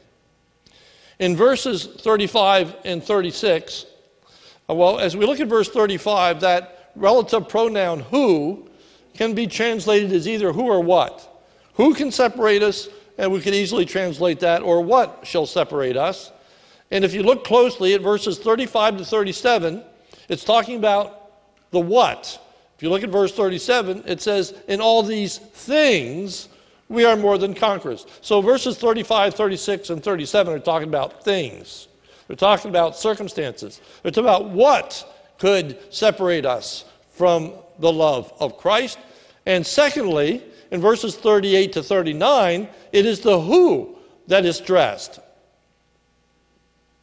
In 1.21 1.37
verses 1.37 1.85
35 1.85 2.77
and 2.87 3.05
36, 3.05 3.85
uh, 4.71 4.75
well, 4.75 4.99
as 4.99 5.15
we 5.15 5.27
look 5.27 5.39
at 5.39 5.49
verse 5.49 5.69
35, 5.69 6.41
that 6.41 6.91
relative 6.97 7.47
pronoun 7.47 8.00
who 8.00 8.67
can 9.12 9.35
be 9.35 9.47
translated 9.47 10.12
as 10.12 10.27
either 10.27 10.50
who 10.50 10.62
or 10.62 10.81
what. 10.81 11.45
Who 11.75 11.93
can 11.93 12.11
separate 12.11 12.62
us? 12.62 12.89
And 13.19 13.31
we 13.31 13.43
could 13.43 13.53
easily 13.53 13.85
translate 13.85 14.41
that, 14.41 14.62
or 14.62 14.81
what 14.81 15.21
shall 15.25 15.45
separate 15.45 15.99
us? 15.99 16.33
And 16.91 17.05
if 17.05 17.12
you 17.12 17.23
look 17.23 17.45
closely 17.45 17.93
at 17.93 18.00
verses 18.00 18.39
35 18.39 18.97
to 18.97 19.05
37, 19.05 19.85
it's 20.31 20.43
talking 20.43 20.77
about 20.77 21.33
the 21.71 21.81
what. 21.81 22.41
If 22.79 22.83
you 22.83 22.89
look 22.89 23.03
at 23.03 23.11
verse 23.11 23.33
37, 23.33 24.05
it 24.07 24.23
says, 24.23 24.55
In 24.69 24.81
all 24.81 25.03
these 25.03 25.37
things 25.37 26.49
we 26.91 27.05
are 27.05 27.17
more 27.17 27.39
than 27.39 27.55
conquerors. 27.55 28.05
So 28.21 28.43
verses 28.43 28.77
35, 28.77 29.35
36, 29.35 29.91
and 29.91 30.03
37 30.03 30.53
are 30.53 30.59
talking 30.59 30.89
about 30.89 31.25
things. 31.25 31.87
They're 32.27 32.37
talking 32.37 32.69
about 32.69 32.97
circumstances. 32.97 33.81
They're 34.03 34.11
talking 34.11 34.25
about 34.25 34.51
what 34.51 35.07
could 35.39 35.79
separate 35.95 36.45
us 36.45 36.85
from 37.13 37.53
the 37.79 37.93
love 37.93 38.33
of 38.41 38.59
Christ. 38.59 38.99
And 39.47 39.65
secondly, 39.65 40.43
in 40.73 40.81
verses 40.81 41.17
38 41.17 41.73
to 41.75 41.83
39, 41.83 42.69
it 42.93 43.07
is 43.07 43.21
the 43.21 43.41
who 43.41 43.97
that 44.27 44.45
is 44.45 44.57
stressed 44.57 45.21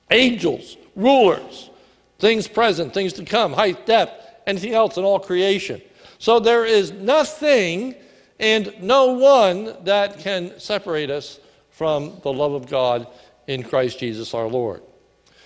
angels, 0.09 0.77
rulers, 0.95 1.69
things 2.19 2.47
present, 2.47 2.93
things 2.93 3.11
to 3.13 3.25
come, 3.25 3.51
height, 3.51 3.85
depth, 3.85 4.25
anything 4.47 4.73
else 4.73 4.97
in 4.97 5.03
all 5.03 5.19
creation. 5.19 5.81
So 6.17 6.39
there 6.39 6.65
is 6.65 6.91
nothing 6.91 7.95
and 8.39 8.73
no 8.81 9.13
one 9.13 9.75
that 9.83 10.19
can 10.19 10.59
separate 10.59 11.09
us 11.09 11.39
from 11.71 12.19
the 12.23 12.31
love 12.31 12.53
of 12.53 12.67
God 12.67 13.07
in 13.47 13.63
Christ 13.63 13.99
Jesus 13.99 14.33
our 14.33 14.47
Lord. 14.47 14.81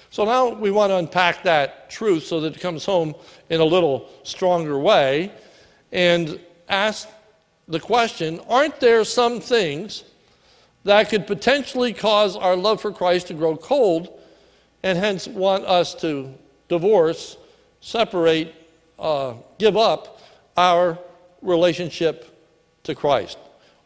So 0.10 0.26
now 0.26 0.50
we 0.50 0.72
want 0.72 0.92
to 0.92 0.98
unpack 0.98 1.44
that 1.44 1.90
truth 1.90 2.24
so 2.24 2.42
that 2.42 2.56
it 2.56 2.60
comes 2.60 2.84
home 2.84 3.16
in 3.50 3.62
a 3.62 3.66
little 3.66 4.10
stronger 4.24 4.78
way 4.78 5.32
and 5.92 6.40
ask 6.68 7.08
the 7.68 7.80
question 7.80 8.42
aren't 8.50 8.80
there 8.80 9.06
some 9.06 9.40
things 9.40 10.04
that 10.84 11.10
could 11.10 11.28
potentially 11.28 11.94
cause 11.94 12.36
our 12.36 12.56
love 12.56 12.82
for 12.82 12.92
Christ 12.92 13.28
to 13.28 13.34
grow 13.34 13.56
cold 13.56 14.20
and 14.84 14.98
hence 14.98 15.28
want 15.28 15.64
us 15.66 15.94
to 15.96 16.34
divorce, 16.68 17.38
separate, 17.82 18.54
uh, 18.98 19.36
give 19.60 19.78
up 19.78 20.20
our 20.58 20.98
relationship 21.42 22.31
to 22.84 22.96
Christ? 22.96 23.38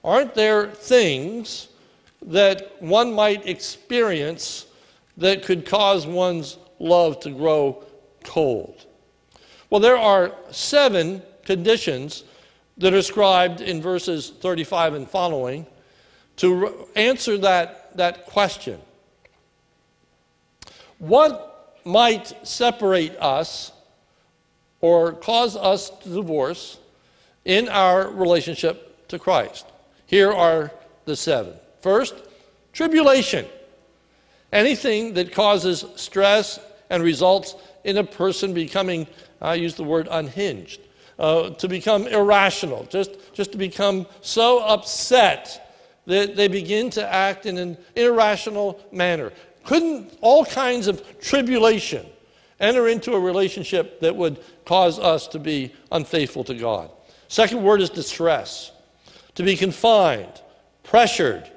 Aren't 0.03 0.35
there 0.35 0.67
things 0.67 1.69
that 2.21 2.81
one 2.81 3.13
might 3.13 3.47
experience 3.47 4.65
that 5.17 5.43
could 5.43 5.65
cause 5.65 6.05
one's 6.05 6.57
love 6.79 7.19
to 7.21 7.31
grow 7.31 7.83
cold? 8.23 8.85
Well, 9.69 9.79
there 9.79 9.97
are 9.97 10.33
seven 10.51 11.21
conditions 11.43 12.23
that 12.77 12.93
are 12.93 12.97
described 12.97 13.61
in 13.61 13.81
verses 13.81 14.29
35 14.29 14.93
and 14.93 15.09
following 15.09 15.65
to 16.37 16.87
answer 16.95 17.37
that, 17.37 17.95
that 17.97 18.25
question. 18.25 18.79
What 20.97 21.79
might 21.85 22.33
separate 22.47 23.15
us 23.17 23.71
or 24.81 25.13
cause 25.13 25.55
us 25.55 25.89
to 25.89 26.09
divorce 26.09 26.77
in 27.45 27.69
our 27.69 28.09
relationship 28.09 29.07
to 29.07 29.19
Christ. 29.19 29.65
Here 30.07 30.31
are 30.31 30.71
the 31.05 31.15
seven. 31.15 31.53
First, 31.81 32.15
tribulation. 32.73 33.45
Anything 34.51 35.13
that 35.13 35.31
causes 35.31 35.85
stress 35.95 36.59
and 36.89 37.03
results 37.03 37.55
in 37.83 37.97
a 37.97 38.03
person 38.03 38.53
becoming, 38.53 39.07
I 39.41 39.55
use 39.55 39.75
the 39.75 39.83
word 39.83 40.07
unhinged, 40.09 40.81
uh, 41.19 41.51
to 41.51 41.67
become 41.67 42.07
irrational, 42.07 42.85
just, 42.89 43.11
just 43.33 43.51
to 43.51 43.57
become 43.57 44.07
so 44.21 44.59
upset 44.59 45.61
that 46.05 46.35
they 46.35 46.47
begin 46.47 46.89
to 46.91 47.13
act 47.13 47.45
in 47.45 47.57
an 47.57 47.77
irrational 47.95 48.79
manner. 48.91 49.31
Couldn't 49.63 50.17
all 50.21 50.45
kinds 50.45 50.87
of 50.87 51.19
tribulation 51.19 52.05
enter 52.59 52.87
into 52.87 53.13
a 53.13 53.19
relationship 53.19 53.99
that 54.01 54.15
would 54.15 54.39
cause 54.65 54.99
us 54.99 55.27
to 55.29 55.39
be 55.39 55.73
unfaithful 55.91 56.43
to 56.45 56.53
God. 56.53 56.91
Second 57.27 57.63
word 57.63 57.81
is 57.81 57.89
distress. 57.89 58.71
To 59.35 59.43
be 59.43 59.55
confined, 59.57 60.41
pressured, 60.83 61.49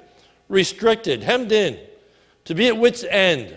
restricted, 0.49 1.23
hemmed 1.23 1.51
in, 1.51 1.79
to 2.45 2.55
be 2.55 2.67
at 2.67 2.77
wit's 2.77 3.03
end, 3.03 3.55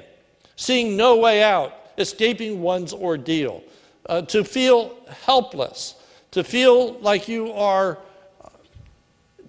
seeing 0.57 0.97
no 0.97 1.17
way 1.17 1.43
out, 1.43 1.75
escaping 1.99 2.61
one's 2.61 2.93
ordeal, 2.93 3.63
uh, 4.07 4.23
to 4.23 4.45
feel 4.45 4.97
helpless, 5.25 5.97
to 6.31 6.45
feel 6.45 6.99
like 7.01 7.29
you 7.29 7.53
are 7.53 7.99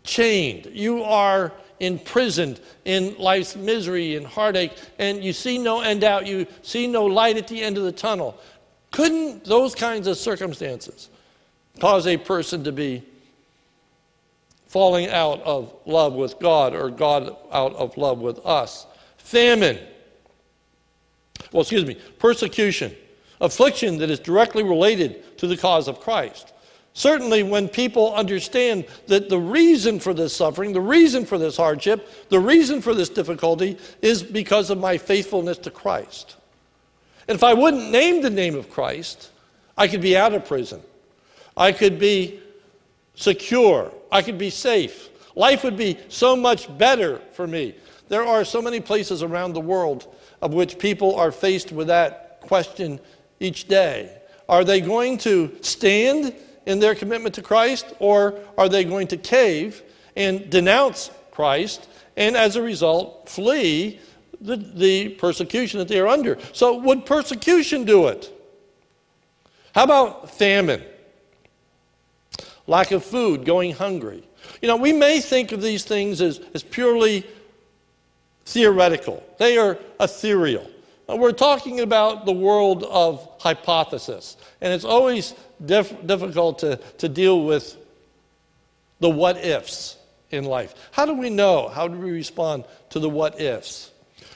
chained, 0.03 0.70
you 0.74 1.03
are 1.03 1.51
imprisoned 1.79 2.60
in 2.86 3.15
life's 3.17 3.55
misery 3.55 4.15
and 4.15 4.25
heartache, 4.25 4.74
and 5.00 5.24
you 5.24 5.34
see 5.34 5.58
no 5.58 5.82
end 5.82 6.03
out, 6.03 6.25
you 6.25 6.48
see 6.62 6.88
no 6.88 7.05
light 7.05 7.38
at 7.38 7.48
the 7.48 7.62
end 7.62 7.77
of 7.77 7.84
the 7.84 7.91
tunnel. 7.91 8.38
Couldn't 8.91 9.43
those 9.43 9.75
kinds 9.75 10.08
of 10.08 10.17
circumstances 10.17 11.10
cause 11.80 12.08
a 12.08 12.18
person 12.18 12.63
to 12.63 12.72
be 12.72 13.03
falling 14.68 15.10
out 15.10 15.42
of 15.44 15.74
love 15.86 16.13
with 16.13 16.39
God 16.39 16.74
or 16.74 16.89
God 16.89 17.36
out 17.51 17.75
of 17.75 17.98
love 17.98 18.20
with 18.20 18.39
us? 18.46 18.86
Famine. 19.18 19.80
Well, 21.51 21.62
excuse 21.62 21.86
me, 21.86 21.96
persecution, 22.20 22.96
affliction 23.39 23.98
that 24.00 24.10
is 24.10 24.20
directly 24.20 24.63
related 24.63 25.38
to 25.38 25.48
the 25.48 25.58
cause 25.58 25.88
of 25.88 26.00
Christ. 26.00 26.53
Certainly, 26.96 27.44
when 27.44 27.68
people 27.68 28.13
understand 28.13 28.86
that 29.08 29.27
the 29.27 29.39
reason 29.39 30.00
for 30.00 30.13
this 30.13 30.36
suffering, 30.36 30.74
the 30.74 30.82
reason 30.82 31.25
for 31.25 31.39
this 31.39 31.58
hardship, 31.58 32.30
the 32.30 32.39
reason 32.39 32.82
for 32.82 32.94
this 32.94 33.10
difficulty 33.10 33.77
is 34.01 34.22
because 34.22 34.70
of 34.70 34.77
my 34.77 34.98
faithfulness 35.00 35.58
to 35.60 35.72
Christ. 35.72 36.36
And 37.27 37.36
if 37.36 37.44
I 37.44 37.56
wouldn't 37.56 37.89
name 37.89 38.22
the 38.22 38.30
name 38.30 38.56
of 38.56 38.70
Christ, 38.70 39.32
I 39.75 39.88
could 39.88 40.01
be 40.01 40.15
out 40.15 40.34
of 40.34 40.46
prison. 40.46 40.82
I 41.55 41.72
could 41.72 42.00
be 42.00 42.39
secure. 43.15 43.91
I 44.12 44.22
could 44.22 44.38
be 44.38 44.50
safe. 44.50 45.10
Life 45.36 45.63
would 45.63 45.77
be 45.77 45.98
so 46.10 46.36
much 46.36 46.75
better 46.77 47.19
for 47.33 47.48
me. 47.48 47.75
There 48.10 48.24
are 48.24 48.45
so 48.45 48.62
many 48.62 48.79
places 48.79 49.24
around 49.24 49.53
the 49.53 49.62
world 49.62 50.13
of 50.41 50.53
which 50.53 50.77
people 50.77 51.15
are 51.15 51.31
faced 51.31 51.72
with 51.72 51.88
that 51.88 52.41
question 52.41 53.00
each 53.39 53.67
day. 53.67 54.17
Are 54.48 54.63
they 54.63 54.81
going 54.81 55.17
to 55.19 55.55
stand 55.62 56.36
in 56.65 56.79
their 56.79 56.95
commitment 56.95 57.36
to 57.36 57.41
Christ, 57.41 57.93
or 58.00 58.39
are 58.57 58.69
they 58.69 58.83
going 58.83 59.07
to 59.07 59.17
cave 59.17 59.81
and 60.15 60.50
denounce 60.50 61.12
Christ 61.31 61.88
and 62.15 62.38
as 62.38 62.55
a 62.55 62.62
result 62.62 63.27
flee 63.27 64.00
the, 64.39 64.57
the 64.57 65.10
persecution 65.10 65.79
that 65.79 65.88
they 65.88 66.00
are 66.00 66.07
under? 66.07 66.38
So, 66.51 66.77
would 66.77 67.05
persecution 67.05 67.86
do 67.86 68.07
it? 68.07 68.31
How 69.74 69.83
about 69.83 70.29
famine? 70.29 70.83
Lack 72.67 72.91
of 72.91 73.03
food, 73.03 73.46
going 73.46 73.74
hungry. 73.74 74.24
You 74.62 74.67
know, 74.67 74.77
we 74.77 74.93
may 74.93 75.20
think 75.20 75.51
of 75.51 75.62
these 75.62 75.84
things 75.84 76.22
as, 76.22 76.39
as 76.53 76.63
purely 76.63 77.25
theoretical, 78.46 79.24
they 79.38 79.58
are 79.58 79.77
ethereal. 80.00 80.70
uh, 81.10 81.15
we're 81.15 81.32
talking 81.32 81.79
about 81.79 82.25
the 82.25 82.32
world 82.32 82.84
of 82.84 83.27
hypothesis. 83.39 84.38
And 84.62 84.74
it's 84.74 84.86
always 84.86 85.34
diff- 85.65 86.05
difficult 86.05 86.60
to, 86.60 86.77
to 86.98 87.10
deal 87.10 87.46
with 87.46 87.77
the 89.00 89.10
what 89.10 89.38
ifs 89.38 89.98
in 90.32 90.46
life. 90.46 90.74
How 90.91 91.05
do 91.05 91.13
we 91.13 91.29
know? 91.29 91.67
How 91.67 91.88
do 91.88 91.98
we 91.98 92.12
respond 92.12 92.65
to 92.89 93.00
the 93.00 93.10
what 93.10 93.39
ifs? 93.39 93.91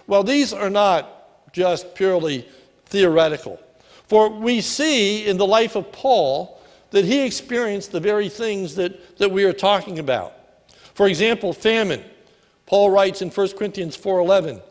Well, 0.07 0.24
these 0.24 0.53
are 0.53 0.69
not 0.69 1.53
just 1.53 1.96
purely 1.96 2.48
theoretical. 2.86 3.60
For 4.07 4.29
we 4.29 4.62
see 4.62 5.25
in 5.25 5.38
the 5.38 5.46
life 5.46 5.75
of 5.75 5.91
Paul 5.91 6.57
that 6.91 7.06
he 7.06 7.25
experienced 7.25 7.91
the 7.91 8.00
very 8.00 8.29
things 8.29 8.75
that, 8.75 9.17
that 9.17 9.32
we 9.32 9.44
are 9.44 9.53
talking 9.53 10.00
about. 10.00 10.34
For 10.94 11.08
example, 11.08 11.53
famine. 11.53 12.03
Paul 12.65 12.89
writes 12.89 13.22
in 13.22 13.29
1 13.29 13.56
Corinthians 13.56 13.96
4:11, 13.96 14.62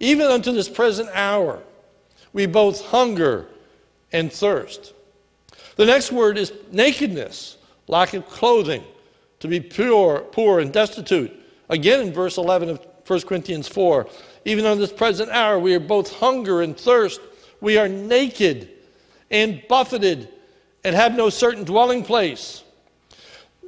"Even 0.00 0.26
unto 0.26 0.52
this 0.52 0.68
present 0.68 1.08
hour 1.12 1.62
we 2.32 2.46
both 2.46 2.86
hunger 2.86 3.46
and 4.12 4.32
thirst." 4.32 4.92
The 5.76 5.84
next 5.84 6.10
word 6.10 6.38
is 6.38 6.52
nakedness, 6.72 7.56
lack 7.88 8.14
of 8.14 8.28
clothing, 8.28 8.84
to 9.40 9.48
be 9.48 9.60
pure, 9.60 10.20
poor 10.32 10.60
and 10.60 10.72
destitute. 10.72 11.32
Again 11.68 12.00
in 12.00 12.12
verse 12.12 12.36
11 12.38 12.70
of 12.70 12.80
1 13.04 13.26
Corinthians 13.26 13.68
4, 13.68 14.06
even 14.44 14.64
on 14.64 14.78
this 14.78 14.92
present 14.92 15.30
hour 15.30 15.58
we 15.58 15.74
are 15.74 15.80
both 15.80 16.14
hunger 16.14 16.62
and 16.62 16.76
thirst, 16.76 17.20
we 17.60 17.76
are 17.76 17.88
naked 17.88 18.68
and 19.30 19.62
buffeted 19.68 20.28
and 20.86 20.94
have 20.94 21.16
no 21.16 21.28
certain 21.28 21.64
dwelling 21.64 22.04
place. 22.04 22.62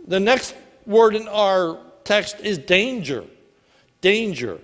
The 0.06 0.20
next 0.20 0.54
word 0.86 1.16
in 1.16 1.26
our 1.26 1.76
text 2.04 2.38
is 2.38 2.58
danger. 2.58 3.24
Danger. 4.00 4.60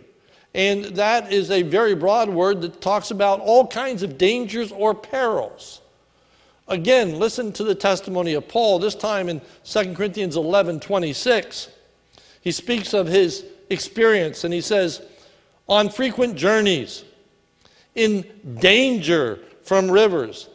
And 0.55 0.85
that 0.85 1.33
is 1.33 1.51
a 1.51 1.63
very 1.63 1.97
broad 1.97 2.29
word 2.29 2.63
that 2.63 2.81
talks 2.81 3.11
about 3.11 3.41
all 3.41 3.67
kinds 3.67 4.05
of 4.05 4.17
dangers 4.17 4.71
or 4.71 4.95
perils. 4.95 5.81
Again, 6.69 7.19
listen 7.19 7.53
to 7.55 7.65
the 7.65 7.75
testimony 7.75 8.35
of 8.35 8.47
Paul, 8.47 8.79
this 8.79 8.95
time 8.95 9.29
in 9.29 9.43
2 9.65 9.93
Corinthians 9.95 10.37
11 10.37 10.79
26. 10.79 11.71
He 12.41 12.53
speaks 12.53 12.95
of 12.95 13.09
his 13.09 13.45
experience 13.69 14.45
and 14.45 14.55
he 14.55 14.61
says, 14.61 15.03
On 15.67 15.89
frequent 15.89 16.37
journeys, 16.37 17.03
in 17.97 18.25
danger 18.61 19.41
from 19.65 19.91
rivers, 19.91 20.49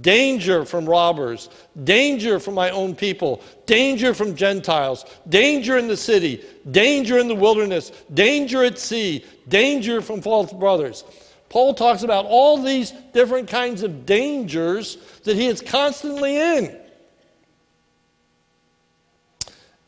danger 0.00 0.64
from 0.64 0.88
robbers, 0.88 1.48
danger 1.82 2.38
from 2.38 2.54
my 2.54 2.70
own 2.70 2.94
people, 2.94 3.42
danger 3.66 4.14
from 4.14 4.36
Gentiles, 4.36 5.04
danger 5.28 5.78
in 5.78 5.88
the 5.88 5.96
city, 5.96 6.44
danger 6.70 7.18
in 7.18 7.26
the 7.26 7.34
wilderness, 7.34 7.90
danger 8.14 8.62
at 8.64 8.78
sea, 8.78 9.24
danger 9.48 10.00
from 10.00 10.22
false 10.22 10.52
brothers. 10.52 11.04
Paul 11.48 11.74
talks 11.74 12.04
about 12.04 12.26
all 12.26 12.62
these 12.62 12.92
different 13.12 13.48
kinds 13.48 13.82
of 13.82 14.06
dangers 14.06 14.96
that 15.24 15.34
he 15.34 15.46
is 15.46 15.60
constantly 15.60 16.36
in. 16.36 16.78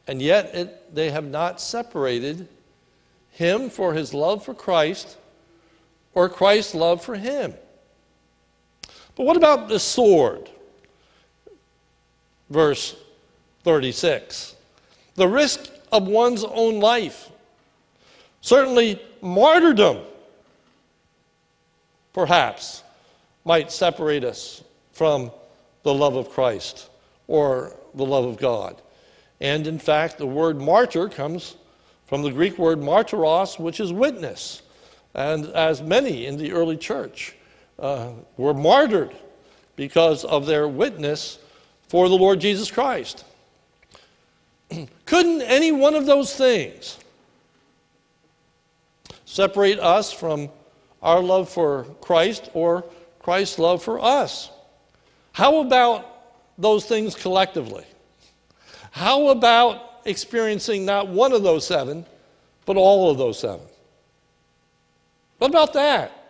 And 0.09 0.21
yet, 0.21 0.55
it, 0.55 0.95
they 0.95 1.11
have 1.11 1.25
not 1.25 1.61
separated 1.61 2.49
him 3.31 3.71
for 3.71 3.95
his 3.95 4.13
love 4.13 4.45
for 4.45 4.55
Christ 4.55 5.17
or 6.15 6.29
Christ's 6.29 6.75
love 6.75 7.05
for 7.05 7.15
him. 7.15 7.55
But 9.17 9.25
what 9.25 9.37
about 9.37 9.69
the 9.69 9.79
sword? 9.79 10.49
Verse 12.51 12.97
36. 13.65 14.57
The 15.15 15.29
risk 15.29 15.71
of 15.91 16.07
one's 16.07 16.45
own 16.45 16.81
life. 16.81 17.31
Certainly, 18.41 19.01
martyrdom, 19.21 19.99
perhaps, 22.13 22.83
might 23.45 23.71
separate 23.71 24.25
us 24.25 24.65
from 24.93 25.31
the 25.83 25.95
love 25.95 26.17
of 26.17 26.31
Christ 26.31 26.89
or 27.27 27.77
the 27.95 28.05
love 28.05 28.25
of 28.25 28.39
God. 28.39 28.81
And 29.41 29.67
in 29.67 29.79
fact, 29.79 30.19
the 30.19 30.27
word 30.27 30.61
martyr 30.61 31.09
comes 31.09 31.57
from 32.07 32.23
the 32.23 32.31
Greek 32.31 32.59
word 32.59 32.79
martyros, 32.79 33.59
which 33.59 33.81
is 33.81 33.93
witness. 33.93 34.63
And 35.15 35.47
as 35.47 35.83
many 35.83 36.27
in 36.27 36.37
the 36.37 36.53
early 36.53 36.77
church 36.77 37.35
uh, 37.79 38.13
were 38.37 38.55
martyred 38.55 39.15
because 39.77 40.25
of 40.25 40.47
their 40.47 40.69
witness 40.69 41.39
for 41.89 42.09
the 42.09 42.15
Lord 42.15 42.41
Jesus 42.41 42.71
Christ. 42.71 43.25
Couldn't 45.07 45.43
any 45.43 45.73
one 45.73 45.95
of 45.95 46.07
those 46.07 46.35
things 46.35 46.99
separate 49.25 49.79
us 49.79 50.13
from 50.13 50.49
our 51.03 51.21
love 51.21 51.49
for 51.49 51.85
Christ 52.01 52.51
or 52.55 52.85
Christ's 53.19 53.59
love 53.59 53.83
for 53.83 54.01
us? 54.01 54.51
How 55.33 55.61
about 55.61 56.09
those 56.59 56.85
things 56.85 57.15
collectively? 57.15 57.85
How 58.91 59.29
about 59.29 60.01
experiencing 60.05 60.85
not 60.85 61.09
one 61.09 61.33
of 61.33 61.43
those 61.43 61.67
seven, 61.67 62.05
but 62.67 62.77
all 62.77 63.11
of 63.11 63.19
those 63.19 63.39
seven? 63.39 63.67
What 65.39 65.51
about 65.51 65.73
that? 65.73 66.22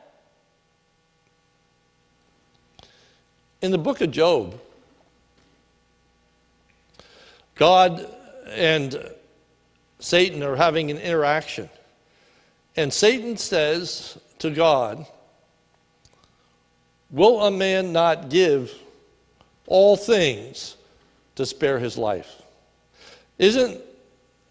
In 3.62 3.70
the 3.70 3.78
book 3.78 4.00
of 4.00 4.10
Job, 4.10 4.58
God 7.54 8.06
and 8.48 9.08
Satan 10.00 10.42
are 10.42 10.56
having 10.56 10.90
an 10.90 10.98
interaction. 10.98 11.70
And 12.76 12.92
Satan 12.92 13.36
says 13.36 14.18
to 14.40 14.50
God, 14.50 15.06
Will 17.12 17.40
a 17.42 17.52
man 17.52 17.92
not 17.92 18.30
give 18.30 18.72
all 19.66 19.96
things 19.96 20.76
to 21.36 21.46
spare 21.46 21.78
his 21.78 21.96
life? 21.96 22.42
Isn't 23.38 23.80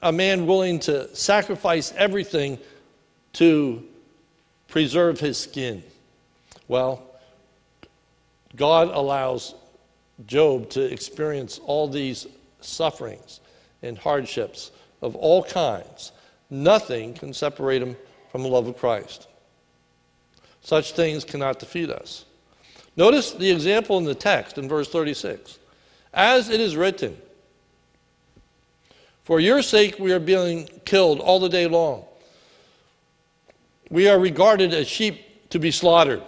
a 0.01 0.13
man 0.13 0.45
willing 0.45 0.79
to 0.81 1.13
sacrifice 1.13 1.91
everything 1.97 2.59
to 3.33 3.83
preserve 4.69 5.19
his 5.19 5.37
skin? 5.37 5.83
Well, 6.69 7.10
God 8.55 8.89
allows 8.89 9.55
Job 10.25 10.69
to 10.71 10.81
experience 10.81 11.59
all 11.65 11.87
these 11.87 12.27
sufferings 12.59 13.39
and 13.81 13.97
hardships 13.97 14.71
of 15.01 15.15
all 15.15 15.43
kinds. 15.43 16.11
Nothing 16.49 17.13
can 17.13 17.33
separate 17.33 17.81
him 17.81 17.95
from 18.31 18.43
the 18.43 18.49
love 18.49 18.67
of 18.67 18.77
Christ. 18.77 19.27
Such 20.61 20.93
things 20.93 21.23
cannot 21.23 21.59
defeat 21.59 21.89
us. 21.89 22.25
Notice 22.95 23.31
the 23.31 23.49
example 23.49 23.97
in 23.97 24.03
the 24.03 24.15
text 24.15 24.57
in 24.57 24.67
verse 24.67 24.89
36. 24.89 25.57
As 26.13 26.49
it 26.49 26.59
is 26.59 26.75
written, 26.75 27.17
For 29.23 29.39
your 29.39 29.61
sake 29.61 29.97
we 29.97 30.11
are 30.11 30.19
being 30.19 30.69
killed 30.85 31.19
all 31.19 31.39
the 31.39 31.49
day 31.49 31.67
long. 31.67 32.05
We 33.89 34.07
are 34.07 34.19
regarded 34.19 34.73
as 34.73 34.87
sheep 34.87 35.49
to 35.49 35.59
be 35.59 35.71
slaughtered. 35.71 36.21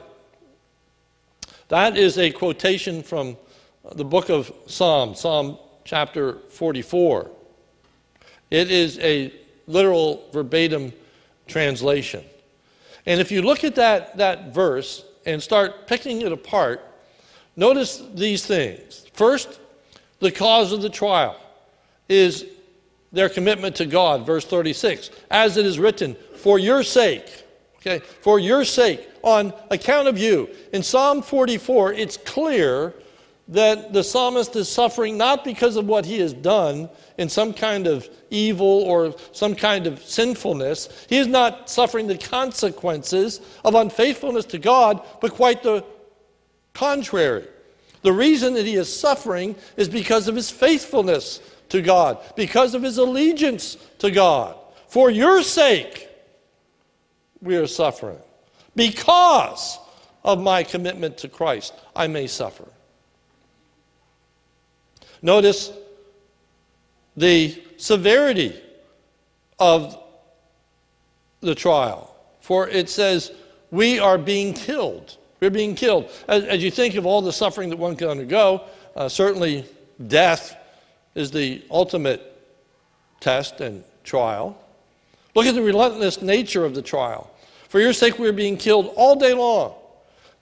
That 1.69 1.97
is 1.97 2.17
a 2.17 2.31
quotation 2.31 3.03
from 3.03 3.37
the 3.95 4.05
book 4.05 4.29
of 4.29 4.51
Psalm, 4.67 5.15
Psalm 5.15 5.57
chapter 5.85 6.39
44. 6.49 7.29
It 8.51 8.69
is 8.69 8.99
a 8.99 9.33
literal 9.67 10.27
verbatim 10.33 10.93
translation. 11.47 12.23
And 13.05 13.19
if 13.19 13.31
you 13.31 13.41
look 13.41 13.63
at 13.63 13.75
that, 13.75 14.17
that 14.17 14.53
verse 14.53 15.05
and 15.25 15.41
start 15.41 15.87
picking 15.87 16.21
it 16.21 16.31
apart, 16.31 16.81
notice 17.55 18.03
these 18.13 18.45
things. 18.45 19.05
First, 19.13 19.59
the 20.19 20.31
cause 20.31 20.71
of 20.71 20.81
the 20.81 20.89
trial 20.89 21.39
is 22.09 22.45
their 23.11 23.29
commitment 23.29 23.75
to 23.77 23.85
God, 23.85 24.25
verse 24.25 24.45
36. 24.45 25.11
As 25.29 25.57
it 25.57 25.65
is 25.65 25.79
written, 25.79 26.15
for 26.35 26.59
your 26.59 26.83
sake, 26.83 27.42
Okay, 27.85 27.99
for 28.21 28.39
your 28.39 28.63
sake, 28.63 29.09
on 29.23 29.53
account 29.69 30.07
of 30.07 30.17
you. 30.17 30.49
In 30.71 30.83
Psalm 30.83 31.21
44, 31.21 31.91
it's 31.91 32.15
clear 32.15 32.93
that 33.49 33.91
the 33.91 34.03
psalmist 34.03 34.55
is 34.55 34.69
suffering 34.69 35.17
not 35.17 35.43
because 35.43 35.75
of 35.75 35.85
what 35.85 36.05
he 36.05 36.19
has 36.19 36.31
done 36.31 36.89
in 37.17 37.27
some 37.27 37.53
kind 37.53 37.87
of 37.87 38.07
evil 38.29 38.83
or 38.83 39.13
some 39.33 39.53
kind 39.53 39.85
of 39.85 40.01
sinfulness. 40.01 41.05
He 41.09 41.17
is 41.17 41.27
not 41.27 41.69
suffering 41.69 42.07
the 42.07 42.17
consequences 42.17 43.41
of 43.65 43.75
unfaithfulness 43.75 44.45
to 44.45 44.59
God, 44.59 45.05
but 45.19 45.33
quite 45.33 45.61
the 45.61 45.83
contrary. 46.73 47.47
The 48.01 48.13
reason 48.13 48.53
that 48.53 48.65
he 48.65 48.75
is 48.75 48.93
suffering 48.93 49.57
is 49.75 49.89
because 49.89 50.29
of 50.29 50.35
his 50.35 50.49
faithfulness 50.49 51.41
to 51.67 51.81
God, 51.81 52.19
because 52.37 52.75
of 52.75 52.81
his 52.81 52.97
allegiance 52.97 53.75
to 53.99 54.09
God. 54.09 54.55
For 54.87 55.09
your 55.09 55.43
sake, 55.43 56.07
we 57.43 57.57
are 57.57 57.67
suffering. 57.67 58.17
Because 58.75 59.77
of 60.23 60.41
my 60.41 60.63
commitment 60.63 61.17
to 61.19 61.27
Christ, 61.27 61.73
I 61.95 62.07
may 62.07 62.27
suffer. 62.27 62.67
Notice 65.21 65.71
the 67.15 67.61
severity 67.77 68.59
of 69.59 69.97
the 71.41 71.55
trial. 71.55 72.15
For 72.41 72.67
it 72.67 72.89
says, 72.89 73.31
we 73.71 73.99
are 73.99 74.17
being 74.17 74.53
killed. 74.53 75.17
We're 75.39 75.49
being 75.49 75.75
killed. 75.75 76.09
As, 76.27 76.43
as 76.45 76.63
you 76.63 76.71
think 76.71 76.95
of 76.95 77.05
all 77.05 77.21
the 77.21 77.33
suffering 77.33 77.69
that 77.69 77.77
one 77.77 77.95
can 77.95 78.07
undergo, 78.07 78.63
uh, 78.95 79.09
certainly 79.09 79.65
death 80.07 80.55
is 81.15 81.31
the 81.31 81.63
ultimate 81.69 82.21
test 83.19 83.61
and 83.61 83.83
trial. 84.03 84.57
Look 85.35 85.45
at 85.45 85.55
the 85.55 85.61
relentless 85.61 86.21
nature 86.21 86.65
of 86.65 86.75
the 86.75 86.81
trial. 86.81 87.32
For 87.73 87.79
your 87.79 87.93
sake, 87.93 88.19
we 88.19 88.27
are 88.27 88.33
being 88.33 88.55
killed 88.55 88.93
all 88.95 89.15
day 89.15 89.33
long. 89.33 89.73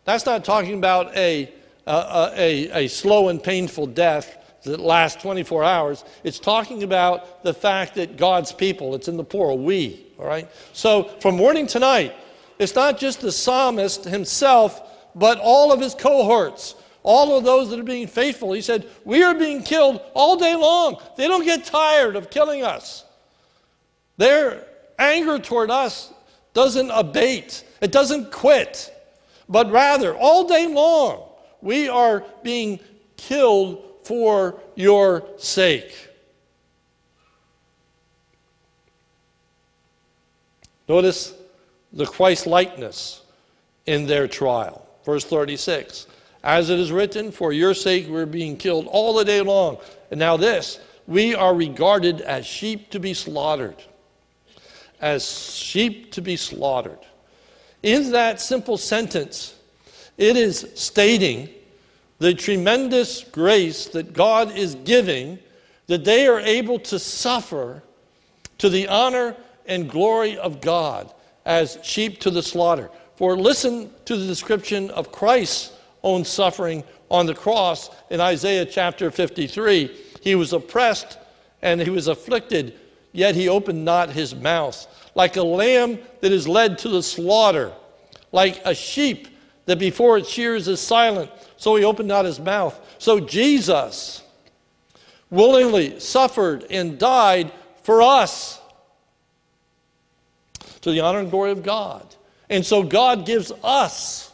That's 0.04 0.26
not 0.26 0.44
talking 0.44 0.74
about 0.74 1.16
a, 1.16 1.50
uh, 1.88 2.30
a, 2.36 2.84
a 2.84 2.88
slow 2.90 3.30
and 3.30 3.42
painful 3.42 3.88
death 3.88 4.60
that 4.66 4.82
lasts 4.82 5.22
24 5.22 5.64
hours. 5.64 6.04
It's 6.26 6.40
talking 6.40 6.84
about 6.84 7.42
the 7.42 7.54
fact 7.54 7.96
that 7.96 8.18
God's 8.18 8.52
people, 8.52 8.96
it's 8.96 9.08
in 9.08 9.16
the 9.16 9.24
plural, 9.24 9.58
we, 9.58 10.08
all 10.20 10.26
right? 10.26 10.50
So 10.74 11.06
from 11.22 11.38
morning 11.38 11.68
to 11.68 11.80
night, 11.80 12.14
it's 12.60 12.76
not 12.76 13.00
just 13.00 13.22
the 13.22 13.32
psalmist 13.32 14.04
himself, 14.04 14.82
but 15.16 15.40
all 15.40 15.72
of 15.72 15.80
his 15.80 15.96
cohorts, 15.96 16.76
all 17.02 17.38
of 17.38 17.46
those 17.46 17.70
that 17.70 17.80
are 17.80 17.84
being 17.84 18.08
faithful. 18.08 18.52
He 18.52 18.62
said, 18.62 18.86
We 19.06 19.24
are 19.24 19.36
being 19.36 19.64
killed 19.64 20.02
all 20.16 20.36
day 20.36 20.56
long. 20.56 21.02
They 21.16 21.30
don't 21.30 21.46
get 21.46 21.64
tired 21.64 22.18
of 22.18 22.30
killing 22.30 22.66
us. 22.66 23.06
Their 24.18 24.68
anger 25.00 25.40
toward 25.40 25.72
us 25.72 26.12
doesn't 26.54 26.90
abate, 26.92 27.64
it 27.82 27.92
doesn't 27.92 28.32
quit, 28.32 28.94
but 29.48 29.72
rather, 29.72 30.16
all 30.16 30.48
day 30.48 30.68
long, 30.68 31.24
we 31.62 31.90
are 31.90 32.24
being 32.44 32.80
killed 33.18 33.84
for 34.04 34.60
your 34.76 35.28
sake. 35.38 36.10
Notice 40.88 41.34
the 41.94 42.06
Christ 42.06 42.48
likeness 42.48 43.22
in 43.86 44.08
their 44.08 44.28
trial. 44.28 44.86
Verse 45.06 45.24
36 45.24 46.08
As 46.44 46.70
it 46.70 46.80
is 46.80 46.92
written, 46.92 47.32
For 47.32 47.54
your 47.54 47.74
sake 47.74 48.08
we're 48.10 48.26
being 48.26 48.58
killed 48.58 48.88
all 48.88 49.14
the 49.16 49.26
day 49.26 49.42
long. 49.42 49.78
And 50.10 50.20
now, 50.20 50.38
this 50.38 50.80
we 51.08 51.36
are 51.36 51.56
regarded 51.56 52.22
as 52.22 52.46
sheep 52.46 52.90
to 52.92 53.00
be 53.00 53.14
slaughtered. 53.14 53.82
As 55.02 55.56
sheep 55.56 56.12
to 56.14 56.22
be 56.22 56.38
slaughtered. 56.38 57.00
In 57.84 58.12
that 58.12 58.40
simple 58.40 58.78
sentence, 58.78 59.56
it 60.18 60.38
is 60.38 60.70
stating 60.76 61.50
the 62.20 62.34
tremendous 62.36 63.24
grace 63.24 63.88
that 63.88 64.14
God 64.14 64.56
is 64.56 64.76
giving 64.76 65.40
that 65.88 66.06
they 66.06 66.28
are 66.28 66.40
able 66.40 66.80
to 66.80 67.00
suffer 67.00 67.82
to 68.60 68.70
the 68.70 68.88
honor 68.88 69.36
and 69.66 69.90
glory 69.90 70.38
of 70.38 70.62
God 70.62 71.12
as 71.46 71.80
sheep 71.82 72.20
to 72.20 72.30
the 72.30 72.44
slaughter. 72.44 72.92
For 73.16 73.36
listen 73.36 73.92
to 74.06 74.16
the 74.16 74.28
description 74.28 74.92
of 74.92 75.12
Christ's 75.12 75.74
own 76.04 76.24
suffering 76.24 76.84
on 77.10 77.26
the 77.26 77.34
cross 77.34 77.90
in 78.10 78.22
Isaiah 78.22 78.66
chapter 78.66 79.12
53. 79.12 79.88
He 80.22 80.36
was 80.36 80.54
oppressed 80.54 81.18
and 81.62 81.82
he 81.82 81.90
was 81.90 82.08
afflicted, 82.08 82.80
yet 83.12 83.36
he 83.36 83.50
opened 83.50 83.84
not 83.86 84.10
his 84.10 84.36
mouth. 84.36 84.88
Like 85.16 85.36
a 85.36 85.44
lamb 85.44 86.00
that 86.22 86.32
is 86.32 86.48
led 86.48 86.78
to 86.80 86.90
the 86.90 87.04
slaughter, 87.04 87.74
like 88.32 88.62
a 88.66 88.74
sheep 88.74 89.28
that 89.66 89.80
before 89.80 90.18
its 90.18 90.30
shears 90.30 90.68
is 90.68 90.80
silent, 90.80 91.30
so 91.58 91.76
he 91.76 91.84
opened 91.84 92.08
not 92.08 92.26
his 92.26 92.40
mouth. 92.40 92.80
So 92.98 93.20
Jesus 93.20 94.24
willingly 95.30 96.00
suffered 96.00 96.66
and 96.70 96.98
died 96.98 97.52
for 97.84 98.02
us 98.02 98.60
to 100.82 100.92
the 100.92 101.00
honor 101.00 101.20
and 101.20 101.32
glory 101.32 101.52
of 101.52 101.64
God. 101.64 102.06
And 102.50 102.66
so 102.66 102.84
God 102.84 103.26
gives 103.26 103.52
us 103.64 104.32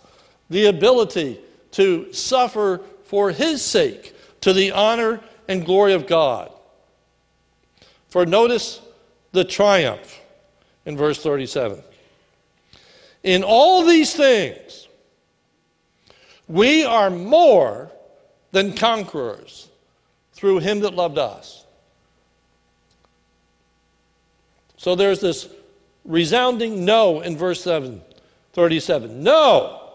the 0.50 0.66
ability 0.66 1.40
to 1.72 2.12
suffer 2.13 2.82
for 3.06 3.32
his 3.32 3.63
sake 3.63 4.16
to 4.42 4.54
the 4.54 4.72
honor 4.72 5.22
and 5.48 5.66
glory 5.66 5.94
of 5.94 6.08
God. 6.08 6.52
For 8.17 8.25
notice 8.25 8.82
the 9.32 9.43
triumph 9.43 10.19
in 10.88 10.97
verse 10.97 11.21
37. 11.21 11.84
In 13.21 13.43
all 13.43 13.86
these 13.86 14.15
things, 14.15 14.88
we 16.47 16.84
are 16.84 17.12
more 17.12 17.91
than 18.53 18.73
conquerors 18.73 19.69
through 20.34 20.62
him 20.62 20.80
that 20.80 20.95
loved 20.95 21.19
us. 21.19 21.63
So 24.77 24.95
there's 24.95 25.19
this 25.19 25.47
resounding 26.03 26.86
no 26.86 27.21
in 27.21 27.38
verse 27.38 27.62
7, 27.62 28.01
37. 28.53 29.21
No! 29.21 29.91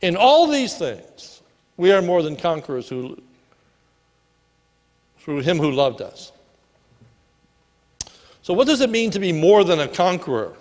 In 0.00 0.14
all 0.14 0.46
these 0.46 0.78
things, 0.78 1.42
we 1.76 1.90
are 1.90 2.02
more 2.02 2.22
than 2.22 2.36
conquerors 2.36 2.88
who, 2.88 3.20
through 5.18 5.40
him 5.40 5.58
who 5.58 5.72
loved 5.72 6.00
us. 6.00 6.30
So, 8.42 8.54
what 8.54 8.66
does 8.66 8.80
it 8.80 8.90
mean 8.90 9.10
to 9.12 9.20
be 9.20 9.32
more 9.32 9.64
than 9.64 9.80
a 9.80 9.88
conqueror? 9.88 10.56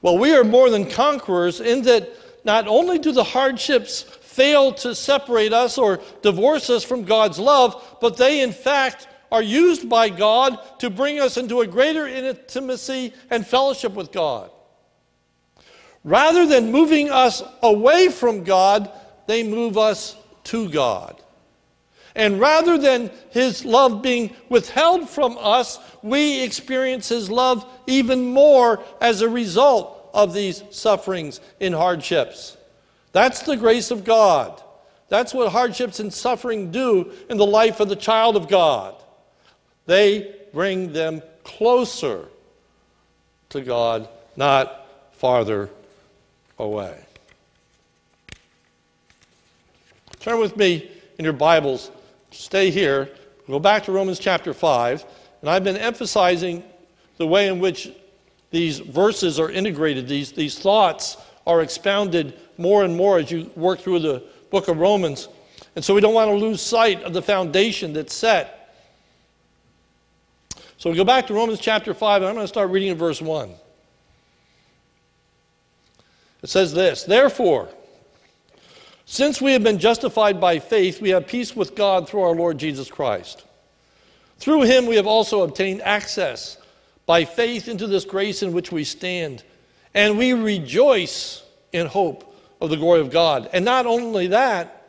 Well, 0.00 0.18
we 0.18 0.34
are 0.34 0.44
more 0.44 0.70
than 0.70 0.90
conquerors 0.90 1.60
in 1.60 1.82
that 1.82 2.10
not 2.44 2.66
only 2.66 2.98
do 2.98 3.12
the 3.12 3.24
hardships 3.24 4.02
fail 4.02 4.72
to 4.72 4.94
separate 4.94 5.52
us 5.52 5.78
or 5.78 6.00
divorce 6.22 6.68
us 6.68 6.82
from 6.82 7.04
God's 7.04 7.38
love, 7.38 7.96
but 8.00 8.16
they 8.16 8.40
in 8.42 8.52
fact 8.52 9.06
are 9.30 9.42
used 9.42 9.88
by 9.88 10.08
God 10.08 10.58
to 10.80 10.90
bring 10.90 11.20
us 11.20 11.36
into 11.36 11.60
a 11.60 11.66
greater 11.66 12.06
intimacy 12.06 13.12
and 13.30 13.46
fellowship 13.46 13.92
with 13.92 14.12
God. 14.12 14.50
Rather 16.04 16.46
than 16.46 16.70
moving 16.70 17.10
us 17.10 17.42
away 17.62 18.08
from 18.08 18.44
God, 18.44 18.90
they 19.26 19.42
move 19.42 19.78
us 19.78 20.16
to 20.44 20.68
God. 20.68 21.20
And 22.14 22.38
rather 22.38 22.78
than 22.78 23.10
His 23.30 23.64
love 23.64 24.02
being 24.02 24.34
withheld 24.48 25.08
from 25.08 25.36
us, 25.40 25.78
we 26.02 26.42
experience 26.42 27.08
His 27.08 27.30
love 27.30 27.66
even 27.86 28.24
more 28.32 28.82
as 29.00 29.20
a 29.20 29.28
result 29.28 30.10
of 30.14 30.32
these 30.32 30.62
sufferings 30.70 31.40
and 31.60 31.74
hardships. 31.74 32.56
That's 33.12 33.42
the 33.42 33.56
grace 33.56 33.90
of 33.90 34.04
God. 34.04 34.62
That's 35.08 35.34
what 35.34 35.52
hardships 35.52 36.00
and 36.00 36.12
suffering 36.12 36.70
do 36.70 37.12
in 37.28 37.36
the 37.36 37.46
life 37.46 37.80
of 37.80 37.88
the 37.88 37.96
child 37.96 38.36
of 38.36 38.48
God. 38.48 38.94
They 39.86 40.34
bring 40.52 40.92
them 40.92 41.22
closer 41.42 42.26
to 43.50 43.60
God, 43.60 44.08
not 44.36 44.86
farther 45.12 45.68
away. 46.58 46.98
Turn 50.20 50.38
with 50.38 50.56
me 50.56 50.90
in 51.18 51.24
your 51.24 51.34
Bibles, 51.34 51.90
stay 52.34 52.70
here, 52.70 53.08
go 53.46 53.58
back 53.58 53.84
to 53.84 53.92
Romans 53.92 54.18
chapter 54.18 54.52
5, 54.52 55.04
and 55.40 55.50
I've 55.50 55.64
been 55.64 55.76
emphasizing 55.76 56.62
the 57.16 57.26
way 57.26 57.48
in 57.48 57.60
which 57.60 57.90
these 58.50 58.78
verses 58.78 59.40
are 59.40 59.50
integrated, 59.50 60.08
these, 60.08 60.32
these 60.32 60.58
thoughts 60.58 61.16
are 61.46 61.62
expounded 61.62 62.38
more 62.56 62.84
and 62.84 62.96
more 62.96 63.18
as 63.18 63.30
you 63.30 63.50
work 63.56 63.80
through 63.80 63.98
the 64.00 64.22
book 64.50 64.68
of 64.68 64.78
Romans. 64.78 65.28
And 65.76 65.84
so 65.84 65.94
we 65.94 66.00
don't 66.00 66.14
want 66.14 66.30
to 66.30 66.36
lose 66.36 66.60
sight 66.60 67.02
of 67.02 67.12
the 67.12 67.22
foundation 67.22 67.92
that's 67.92 68.14
set. 68.14 68.76
So 70.76 70.90
we 70.90 70.96
go 70.96 71.04
back 71.04 71.26
to 71.28 71.34
Romans 71.34 71.60
chapter 71.60 71.94
5, 71.94 72.22
and 72.22 72.28
I'm 72.28 72.34
going 72.34 72.44
to 72.44 72.48
start 72.48 72.70
reading 72.70 72.90
in 72.90 72.98
verse 72.98 73.20
1. 73.20 73.54
It 76.42 76.50
says 76.50 76.72
this 76.74 77.04
Therefore, 77.04 77.68
since 79.06 79.40
we 79.40 79.52
have 79.52 79.62
been 79.62 79.78
justified 79.78 80.40
by 80.40 80.58
faith, 80.58 81.00
we 81.00 81.10
have 81.10 81.26
peace 81.26 81.54
with 81.54 81.74
God 81.74 82.08
through 82.08 82.22
our 82.22 82.34
Lord 82.34 82.58
Jesus 82.58 82.90
Christ. 82.90 83.44
Through 84.38 84.62
him 84.62 84.86
we 84.86 84.96
have 84.96 85.06
also 85.06 85.42
obtained 85.42 85.82
access 85.82 86.58
by 87.06 87.24
faith 87.24 87.68
into 87.68 87.86
this 87.86 88.04
grace 88.04 88.42
in 88.42 88.52
which 88.52 88.72
we 88.72 88.84
stand. 88.84 89.42
And 89.92 90.18
we 90.18 90.32
rejoice 90.32 91.42
in 91.72 91.86
hope 91.86 92.34
of 92.60 92.70
the 92.70 92.76
glory 92.76 93.00
of 93.00 93.10
God. 93.10 93.50
And 93.52 93.64
not 93.64 93.86
only 93.86 94.28
that, 94.28 94.82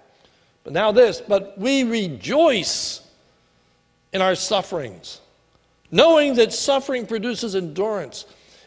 but 0.63 0.73
now 0.73 0.91
this, 0.91 1.21
but 1.21 1.58
we 1.58 1.84
rejoice 1.84 3.01
in 4.13 4.21
our 4.21 4.36
sufferings, 4.36 5.19
knowing 5.91 6.36
that 6.36 6.54
suffering 6.54 7.06
produces 7.06 7.56
endurance. 7.56 8.25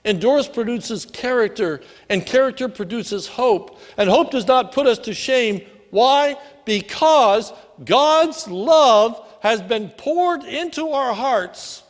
Endurance 0.08 0.48
produces 0.48 1.04
character, 1.04 1.82
and 2.08 2.24
character 2.24 2.66
produces 2.66 3.26
hope. 3.26 3.78
And 3.98 4.08
hope 4.08 4.30
does 4.30 4.46
not 4.46 4.72
put 4.72 4.86
us 4.86 4.98
to 5.00 5.12
shame. 5.12 5.60
Why? 5.90 6.38
Because 6.64 7.52
God's 7.84 8.48
love 8.48 9.22
has 9.42 9.60
been 9.60 9.90
poured 9.90 10.44
into 10.44 10.88
our 10.92 11.12
hearts 11.12 11.82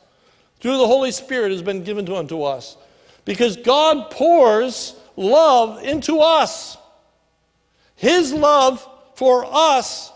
through 0.59 0.79
the 0.79 0.87
Holy 0.89 1.13
Spirit 1.13 1.53
has 1.53 1.63
been 1.63 1.85
given 1.85 2.07
to 2.07 2.17
unto 2.17 2.43
us. 2.43 2.77
Because 3.25 3.57
God 3.57 4.11
pours 4.11 4.97
love 5.15 5.85
into 5.85 6.19
us. 6.19 6.77
His 7.95 8.33
love 8.33 8.85
for 9.15 9.47
us 9.49 10.13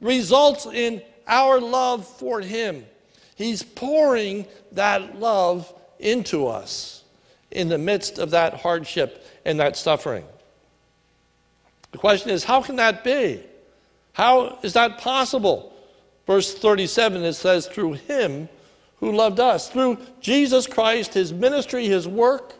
results 0.00 0.66
in 0.66 1.00
our 1.28 1.60
love 1.60 2.08
for 2.08 2.40
Him. 2.40 2.84
He's 3.36 3.62
pouring 3.62 4.46
that 4.72 5.20
love 5.20 5.72
into 6.00 6.48
us 6.48 7.04
in 7.50 7.68
the 7.68 7.78
midst 7.78 8.18
of 8.18 8.30
that 8.30 8.54
hardship 8.54 9.24
and 9.44 9.60
that 9.60 9.76
suffering. 9.76 10.24
The 11.92 11.98
question 11.98 12.30
is, 12.30 12.44
how 12.44 12.62
can 12.62 12.76
that 12.76 13.04
be? 13.04 13.40
How 14.12 14.58
is 14.62 14.72
that 14.74 14.98
possible? 14.98 15.72
Verse 16.26 16.54
37, 16.54 17.22
it 17.22 17.34
says, 17.34 17.66
through 17.66 17.94
him 17.94 18.48
who 18.98 19.12
loved 19.12 19.40
us, 19.40 19.68
through 19.68 19.98
Jesus 20.20 20.66
Christ, 20.66 21.14
his 21.14 21.32
ministry, 21.32 21.86
his 21.86 22.08
work, 22.08 22.54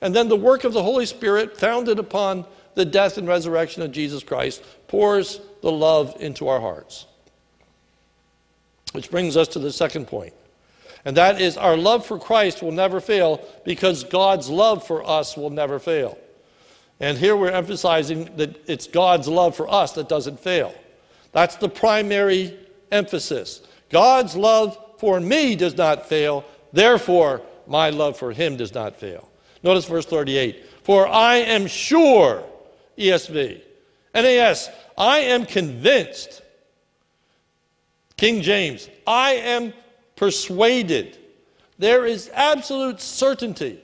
and 0.00 0.14
then 0.14 0.28
the 0.28 0.36
work 0.36 0.64
of 0.64 0.72
the 0.72 0.82
Holy 0.82 1.06
Spirit 1.06 1.58
founded 1.58 1.98
upon 1.98 2.46
the 2.74 2.84
death 2.84 3.18
and 3.18 3.28
resurrection 3.28 3.82
of 3.82 3.92
Jesus 3.92 4.22
Christ, 4.22 4.64
pours 4.88 5.40
the 5.60 5.72
love 5.72 6.16
into 6.20 6.48
our 6.48 6.60
hearts. 6.60 7.06
Which 8.92 9.10
brings 9.10 9.36
us 9.36 9.48
to 9.48 9.58
the 9.58 9.72
second 9.72 10.06
point. 10.06 10.32
And 11.04 11.16
that 11.16 11.40
is 11.40 11.56
our 11.56 11.76
love 11.76 12.04
for 12.04 12.18
Christ 12.18 12.62
will 12.62 12.72
never 12.72 13.00
fail 13.00 13.46
because 13.64 14.04
God's 14.04 14.48
love 14.48 14.86
for 14.86 15.06
us 15.06 15.36
will 15.36 15.50
never 15.50 15.78
fail. 15.78 16.18
And 16.98 17.16
here 17.16 17.34
we're 17.34 17.50
emphasizing 17.50 18.36
that 18.36 18.62
it's 18.68 18.86
God's 18.86 19.26
love 19.26 19.56
for 19.56 19.72
us 19.72 19.92
that 19.92 20.08
doesn't 20.08 20.38
fail. 20.38 20.74
That's 21.32 21.56
the 21.56 21.68
primary 21.68 22.58
emphasis. 22.92 23.62
God's 23.88 24.36
love 24.36 24.78
for 24.98 25.18
me 25.18 25.56
does 25.56 25.76
not 25.76 26.08
fail, 26.08 26.44
therefore, 26.72 27.40
my 27.66 27.90
love 27.90 28.18
for 28.18 28.32
him 28.32 28.56
does 28.56 28.74
not 28.74 28.96
fail. 28.96 29.28
Notice 29.62 29.86
verse 29.86 30.04
38 30.04 30.64
For 30.82 31.08
I 31.08 31.36
am 31.36 31.66
sure, 31.66 32.44
ESV, 32.98 33.62
NAS, 34.14 34.68
I 34.98 35.20
am 35.20 35.46
convinced 35.46 36.42
King 38.16 38.42
James, 38.42 38.90
I 39.06 39.32
am 39.32 39.72
persuaded. 40.20 41.16
There 41.78 42.04
is 42.04 42.30
absolute 42.34 43.00
certainty 43.00 43.80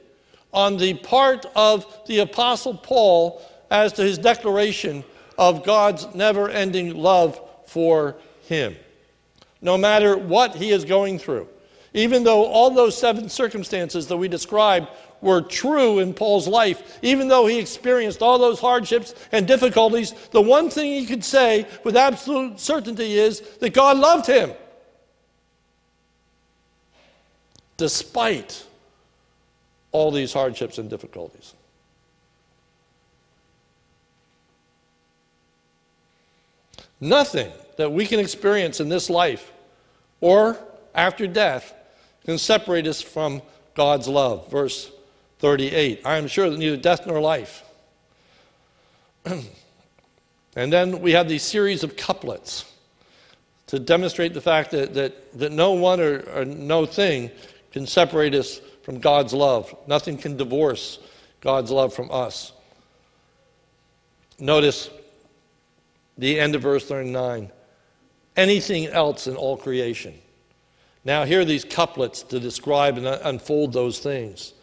on 0.53 0.77
the 0.77 0.92
part 0.92 1.46
of 1.57 1.87
the 2.07 2.18
Apostle 2.18 2.75
Paul 2.75 3.40
as 3.70 3.94
to 3.94 4.03
his 4.03 4.18
declaration 4.18 5.03
of 5.38 5.64
God's 5.64 6.14
never 6.14 6.51
ending 6.51 6.94
love 6.94 7.40
for 7.64 8.16
him, 8.42 8.77
no 9.62 9.79
matter 9.79 10.18
what 10.18 10.55
he 10.55 10.72
is 10.72 10.85
going 10.85 11.18
through. 11.18 11.49
Even 11.94 12.22
though 12.22 12.44
all 12.44 12.70
those 12.70 12.99
seven 12.99 13.31
circumstances 13.31 14.07
that 14.09 14.18
we 14.18 14.29
described 14.29 14.88
were 15.22 15.40
true 15.40 16.01
in 16.01 16.12
Paul's 16.12 16.46
life, 16.46 16.99
even 17.01 17.29
though 17.29 17.46
he 17.46 17.59
experienced 17.59 18.20
all 18.20 18.38
those 18.38 18.61
hardships 18.61 19.14
and 19.33 19.49
difficulties, 19.49 20.12
the 20.33 20.42
one 20.42 20.68
thing 20.68 20.92
he 20.92 21.07
could 21.07 21.25
say 21.25 21.66
with 21.83 21.96
absolute 21.96 22.61
certainty 22.61 23.18
is 23.18 23.40
that 23.61 23.72
God 23.72 23.96
loved 23.96 24.27
him. 24.27 24.53
Despite 27.77 28.65
all 29.93 30.11
these 30.11 30.33
hardships 30.33 30.79
and 30.79 30.91
difficulties. 30.91 31.55
Nothing 37.01 37.51
that 37.77 37.93
we 37.93 38.07
can 38.07 38.21
experience 38.21 38.81
in 38.81 38.89
this 38.89 39.11
life 39.11 39.53
or 40.21 40.59
after 40.95 41.27
death 41.27 41.75
can 42.25 42.39
separate 42.39 42.87
us 42.87 43.03
from 43.03 43.43
God's 43.75 44.09
love. 44.09 44.51
Verse 44.51 44.91
38. 45.39 46.03
I 46.05 46.17
am 46.17 46.27
sure 46.27 46.51
that 46.51 46.59
neither 46.59 46.77
death 46.77 47.07
nor 47.07 47.21
life. 47.21 47.62
and 49.25 50.73
then 50.73 51.01
we 51.01 51.12
have 51.12 51.29
these 51.29 51.43
series 51.43 51.85
of 51.85 51.97
couplets 51.97 52.71
to 53.69 53.79
demonstrate 53.79 54.33
the 54.33 54.41
fact 54.41 54.71
that, 54.71 54.95
that, 54.95 55.39
that 55.39 55.53
no 55.53 55.73
one 55.73 56.01
or, 56.01 56.21
or 56.35 56.45
no 56.45 56.87
thing 56.87 57.31
can 57.77 57.87
separate 57.87 58.35
us 58.35 58.62
from 58.85 59.01
God's 59.01 59.35
love. 59.35 59.77
Nothing 59.87 60.17
can 60.17 60.39
divorce 60.39 60.99
God's 61.43 61.71
love 61.71 61.93
from 61.93 62.11
us. 62.11 62.53
Notice 64.39 64.89
the 66.17 66.41
end 66.41 66.55
of 66.55 66.62
verse 66.62 66.89
39 66.89 67.53
anything 68.35 68.87
else 68.87 69.27
in 69.27 69.37
all 69.37 69.59
creation. 69.59 70.15
Now, 71.05 71.25
here 71.25 71.41
are 71.41 71.45
these 71.45 71.67
couplets 71.67 72.23
to 72.23 72.41
describe 72.41 72.97
and 72.97 73.07
unfold 73.07 73.75
those 73.75 73.99
things. 73.99 74.55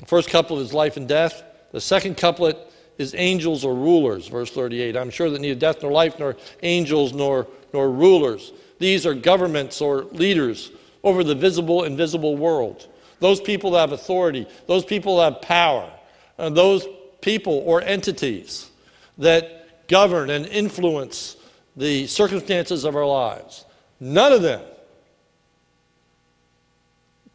The 0.00 0.06
first 0.06 0.30
couplet 0.30 0.60
is 0.62 0.72
life 0.72 0.96
and 0.96 1.06
death. 1.06 1.44
The 1.70 1.80
second 1.80 2.16
couplet 2.16 2.58
is 2.98 3.14
angels 3.16 3.64
or 3.64 3.76
rulers, 3.76 4.26
verse 4.26 4.50
38. 4.50 4.96
I'm 4.96 5.10
sure 5.10 5.30
that 5.30 5.40
neither 5.40 5.60
death 5.60 5.80
nor 5.80 5.92
life, 5.92 6.18
nor 6.18 6.36
angels 6.64 7.12
nor, 7.12 7.46
nor 7.72 7.88
rulers. 7.88 8.50
These 8.80 9.06
are 9.06 9.14
governments 9.14 9.80
or 9.80 10.02
leaders 10.06 10.72
over 11.04 11.24
the 11.24 11.34
visible 11.34 11.84
invisible 11.84 12.36
world. 12.36 12.86
Those 13.20 13.40
people 13.40 13.72
that 13.72 13.80
have 13.80 13.92
authority, 13.92 14.46
those 14.66 14.84
people 14.84 15.16
that 15.18 15.32
have 15.32 15.42
power, 15.42 15.90
and 16.36 16.56
those 16.56 16.86
people 17.20 17.62
or 17.66 17.82
entities 17.82 18.70
that 19.18 19.86
govern 19.88 20.30
and 20.30 20.46
influence 20.46 21.36
the 21.76 22.06
circumstances 22.06 22.84
of 22.84 22.94
our 22.94 23.06
lives. 23.06 23.64
None 24.00 24.32
of 24.32 24.42
them 24.42 24.62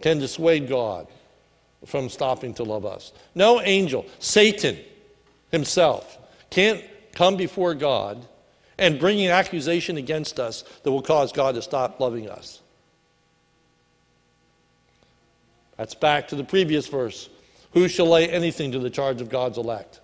can 0.01 0.19
dissuade 0.19 0.67
God 0.67 1.07
from 1.85 2.09
stopping 2.09 2.53
to 2.55 2.63
love 2.63 2.85
us. 2.85 3.11
No 3.35 3.61
angel, 3.61 4.05
Satan 4.19 4.77
himself, 5.51 6.17
can't 6.49 6.83
come 7.13 7.35
before 7.35 7.73
God 7.73 8.25
and 8.77 8.99
bring 8.99 9.21
an 9.21 9.31
accusation 9.31 9.97
against 9.97 10.39
us 10.39 10.63
that 10.83 10.91
will 10.91 11.01
cause 11.01 11.31
God 11.31 11.55
to 11.55 11.61
stop 11.61 11.99
loving 11.99 12.29
us. 12.29 12.61
That's 15.77 15.95
back 15.95 16.27
to 16.29 16.35
the 16.35 16.43
previous 16.43 16.87
verse. 16.87 17.29
Who 17.73 17.87
shall 17.87 18.07
lay 18.07 18.29
anything 18.29 18.71
to 18.73 18.79
the 18.79 18.89
charge 18.89 19.21
of 19.21 19.29
God's 19.29 19.57
elect? 19.57 19.99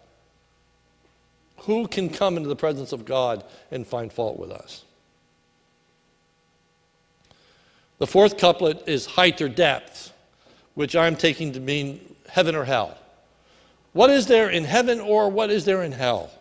Who 1.60 1.88
can 1.88 2.10
come 2.10 2.38
into 2.38 2.50
the 2.50 2.56
presence 2.56 2.92
of 2.92 3.06
God 3.06 3.44
and 3.70 3.86
find 3.86 4.12
fault 4.12 4.40
with 4.40 4.52
us? 4.52 4.84
The 8.00 8.08
fourth 8.08 8.38
couplet 8.38 8.88
is 8.88 9.06
height 9.06 9.42
or 9.42 9.50
depth 9.50 10.14
which 10.80 10.96
I'm 10.96 11.18
taking 11.18 11.52
to 11.52 11.60
mean 11.60 12.16
heaven 12.30 12.56
or 12.56 12.64
hell. 12.64 12.98
What 13.92 14.10
is 14.10 14.28
there 14.28 14.50
in 14.50 14.64
heaven 14.64 15.02
or 15.02 15.30
what 15.30 15.50
is 15.50 15.66
there 15.66 15.84
in 15.84 15.92
hell 15.92 16.32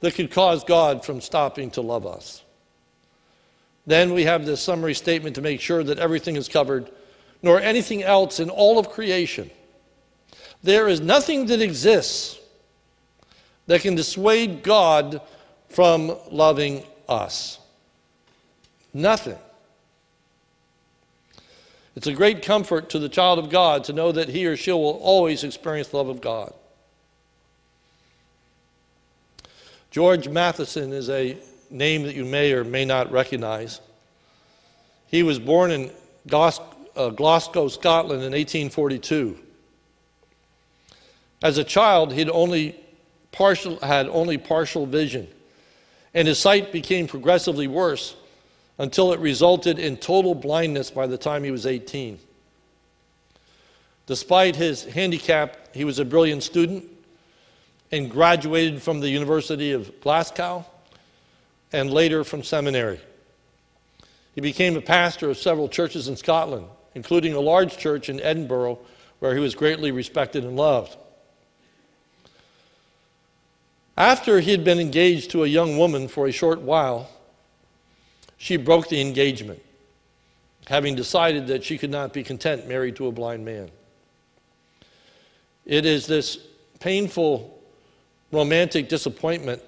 that 0.00 0.14
could 0.14 0.30
cause 0.30 0.64
God 0.64 1.04
from 1.04 1.20
stopping 1.20 1.70
to 1.72 1.82
love 1.82 2.06
us? 2.06 2.42
Then 3.86 4.14
we 4.14 4.24
have 4.24 4.46
this 4.46 4.62
summary 4.62 4.94
statement 4.94 5.34
to 5.34 5.42
make 5.42 5.60
sure 5.60 5.84
that 5.84 5.98
everything 5.98 6.36
is 6.36 6.48
covered, 6.48 6.90
nor 7.42 7.60
anything 7.60 8.02
else 8.02 8.40
in 8.40 8.48
all 8.48 8.78
of 8.78 8.90
creation. 8.90 9.50
There 10.62 10.88
is 10.88 11.00
nothing 11.00 11.46
that 11.46 11.60
exists 11.60 12.38
that 13.66 13.80
can 13.80 13.94
dissuade 13.94 14.62
God 14.62 15.20
from 15.68 16.16
loving 16.30 16.84
us. 17.08 17.58
Nothing. 18.94 19.38
It's 21.96 22.06
a 22.06 22.12
great 22.12 22.42
comfort 22.42 22.90
to 22.90 22.98
the 22.98 23.08
child 23.08 23.38
of 23.38 23.50
God 23.50 23.84
to 23.84 23.92
know 23.92 24.12
that 24.12 24.28
he 24.28 24.46
or 24.46 24.56
she 24.56 24.72
will 24.72 24.98
always 24.98 25.44
experience 25.44 25.88
the 25.88 25.96
love 25.96 26.08
of 26.08 26.20
God. 26.20 26.54
George 29.90 30.28
Matheson 30.28 30.92
is 30.92 31.10
a 31.10 31.36
name 31.70 32.04
that 32.04 32.14
you 32.14 32.24
may 32.24 32.52
or 32.52 32.64
may 32.64 32.84
not 32.84 33.12
recognize. 33.12 33.80
He 35.06 35.22
was 35.22 35.38
born 35.38 35.70
in 35.70 35.90
uh, 36.96 37.10
Glasgow, 37.10 37.68
Scotland 37.68 38.22
in 38.22 38.32
1842. 38.32 39.38
As 41.42 41.58
a 41.58 41.64
child, 41.64 42.12
he'd 42.12 42.30
only 42.30 42.78
partial, 43.32 43.78
had 43.80 44.08
only 44.08 44.38
partial 44.38 44.86
vision, 44.86 45.26
and 46.14 46.28
his 46.28 46.38
sight 46.38 46.72
became 46.72 47.06
progressively 47.06 47.66
worse 47.66 48.14
until 48.78 49.12
it 49.12 49.20
resulted 49.20 49.78
in 49.78 49.96
total 49.96 50.34
blindness 50.34 50.90
by 50.90 51.06
the 51.06 51.18
time 51.18 51.44
he 51.44 51.50
was 51.50 51.66
18. 51.66 52.18
Despite 54.06 54.56
his 54.56 54.84
handicap, 54.84 55.74
he 55.74 55.84
was 55.84 55.98
a 55.98 56.04
brilliant 56.04 56.42
student 56.42 56.84
and 57.90 58.10
graduated 58.10 58.82
from 58.82 59.00
the 59.00 59.08
University 59.08 59.72
of 59.72 60.00
Glasgow 60.00 60.64
and 61.72 61.90
later 61.90 62.24
from 62.24 62.42
seminary. 62.42 63.00
He 64.34 64.40
became 64.40 64.76
a 64.76 64.80
pastor 64.80 65.30
of 65.30 65.36
several 65.36 65.68
churches 65.68 66.08
in 66.08 66.16
Scotland, 66.16 66.66
including 66.94 67.34
a 67.34 67.40
large 67.40 67.76
church 67.76 68.08
in 68.08 68.20
Edinburgh 68.20 68.78
where 69.18 69.34
he 69.34 69.40
was 69.40 69.54
greatly 69.54 69.92
respected 69.92 70.44
and 70.44 70.56
loved. 70.56 70.96
After 73.96 74.40
he 74.40 74.50
had 74.50 74.64
been 74.64 74.80
engaged 74.80 75.30
to 75.30 75.44
a 75.44 75.46
young 75.46 75.78
woman 75.78 76.08
for 76.08 76.26
a 76.26 76.32
short 76.32 76.60
while, 76.60 77.08
she 78.36 78.56
broke 78.56 78.88
the 78.88 79.00
engagement, 79.00 79.62
having 80.66 80.96
decided 80.96 81.46
that 81.48 81.62
she 81.62 81.78
could 81.78 81.90
not 81.90 82.12
be 82.12 82.24
content 82.24 82.66
married 82.66 82.96
to 82.96 83.06
a 83.06 83.12
blind 83.12 83.44
man. 83.44 83.70
It 85.64 85.86
is 85.86 86.06
this 86.06 86.38
painful 86.80 87.62
romantic 88.32 88.88
disappointment 88.88 89.62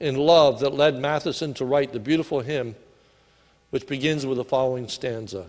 in 0.00 0.16
love 0.16 0.60
that 0.60 0.74
led 0.74 0.98
Matheson 0.98 1.54
to 1.54 1.64
write 1.64 1.92
the 1.92 2.00
beautiful 2.00 2.40
hymn 2.40 2.74
which 3.70 3.86
begins 3.86 4.26
with 4.26 4.36
the 4.36 4.44
following 4.44 4.88
stanza 4.88 5.46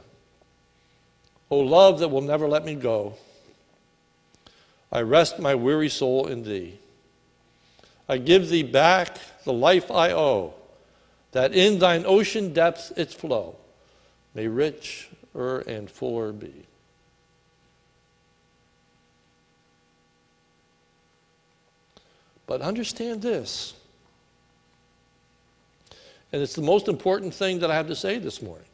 O 1.50 1.60
love 1.60 2.00
that 2.00 2.10
will 2.10 2.22
never 2.22 2.48
let 2.48 2.66
me 2.66 2.76
go, 2.76 3.14
I 4.92 5.02
rest 5.02 5.40
my 5.40 5.56
weary 5.56 5.90
soul 5.90 6.28
in 6.28 6.44
thee. 6.44 6.80
I 8.10 8.18
give 8.18 8.50
thee 8.50 8.64
back 8.64 9.18
the 9.44 9.54
life 9.54 9.92
I 9.92 10.12
owe, 10.12 10.54
that 11.32 11.54
in 11.54 11.80
thine 11.80 12.06
ocean 12.06 12.54
depths 12.54 12.92
its 12.92 13.14
flow 13.14 13.56
may 14.34 14.48
richer 14.48 15.60
and 15.68 15.90
fuller 15.90 16.32
be. 16.32 16.54
But 22.46 22.62
understand 22.62 23.22
this, 23.22 23.74
and 26.32 26.42
it's 26.42 26.56
the 26.56 26.62
most 26.62 26.88
important 26.88 27.34
thing 27.34 27.60
that 27.60 27.70
I 27.70 27.76
have 27.76 27.88
to 27.88 27.96
say 27.96 28.20
this 28.20 28.42
morning. 28.42 28.67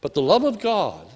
But 0.00 0.14
the 0.14 0.22
love 0.22 0.44
of 0.44 0.60
God 0.60 1.06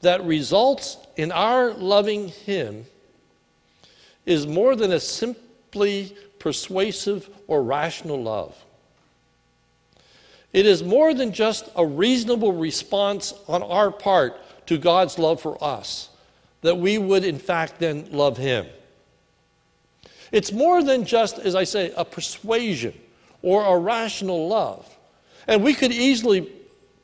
that 0.00 0.24
results 0.24 0.98
in 1.16 1.32
our 1.32 1.72
loving 1.72 2.28
Him 2.28 2.86
is 4.26 4.46
more 4.46 4.76
than 4.76 4.92
a 4.92 5.00
simply 5.00 6.16
persuasive 6.38 7.28
or 7.46 7.62
rational 7.62 8.22
love. 8.22 8.56
It 10.52 10.66
is 10.66 10.82
more 10.82 11.14
than 11.14 11.32
just 11.32 11.68
a 11.74 11.84
reasonable 11.84 12.52
response 12.52 13.34
on 13.48 13.62
our 13.62 13.90
part 13.90 14.40
to 14.66 14.78
God's 14.78 15.18
love 15.18 15.40
for 15.40 15.62
us, 15.62 16.10
that 16.62 16.78
we 16.78 16.96
would 16.96 17.24
in 17.24 17.38
fact 17.38 17.80
then 17.80 18.08
love 18.12 18.36
Him. 18.36 18.66
It's 20.32 20.52
more 20.52 20.82
than 20.82 21.04
just, 21.04 21.38
as 21.38 21.54
I 21.54 21.64
say, 21.64 21.92
a 21.96 22.04
persuasion 22.04 22.94
or 23.42 23.64
a 23.64 23.78
rational 23.78 24.48
love. 24.48 24.88
And 25.46 25.62
we 25.62 25.74
could 25.74 25.92
easily 25.92 26.50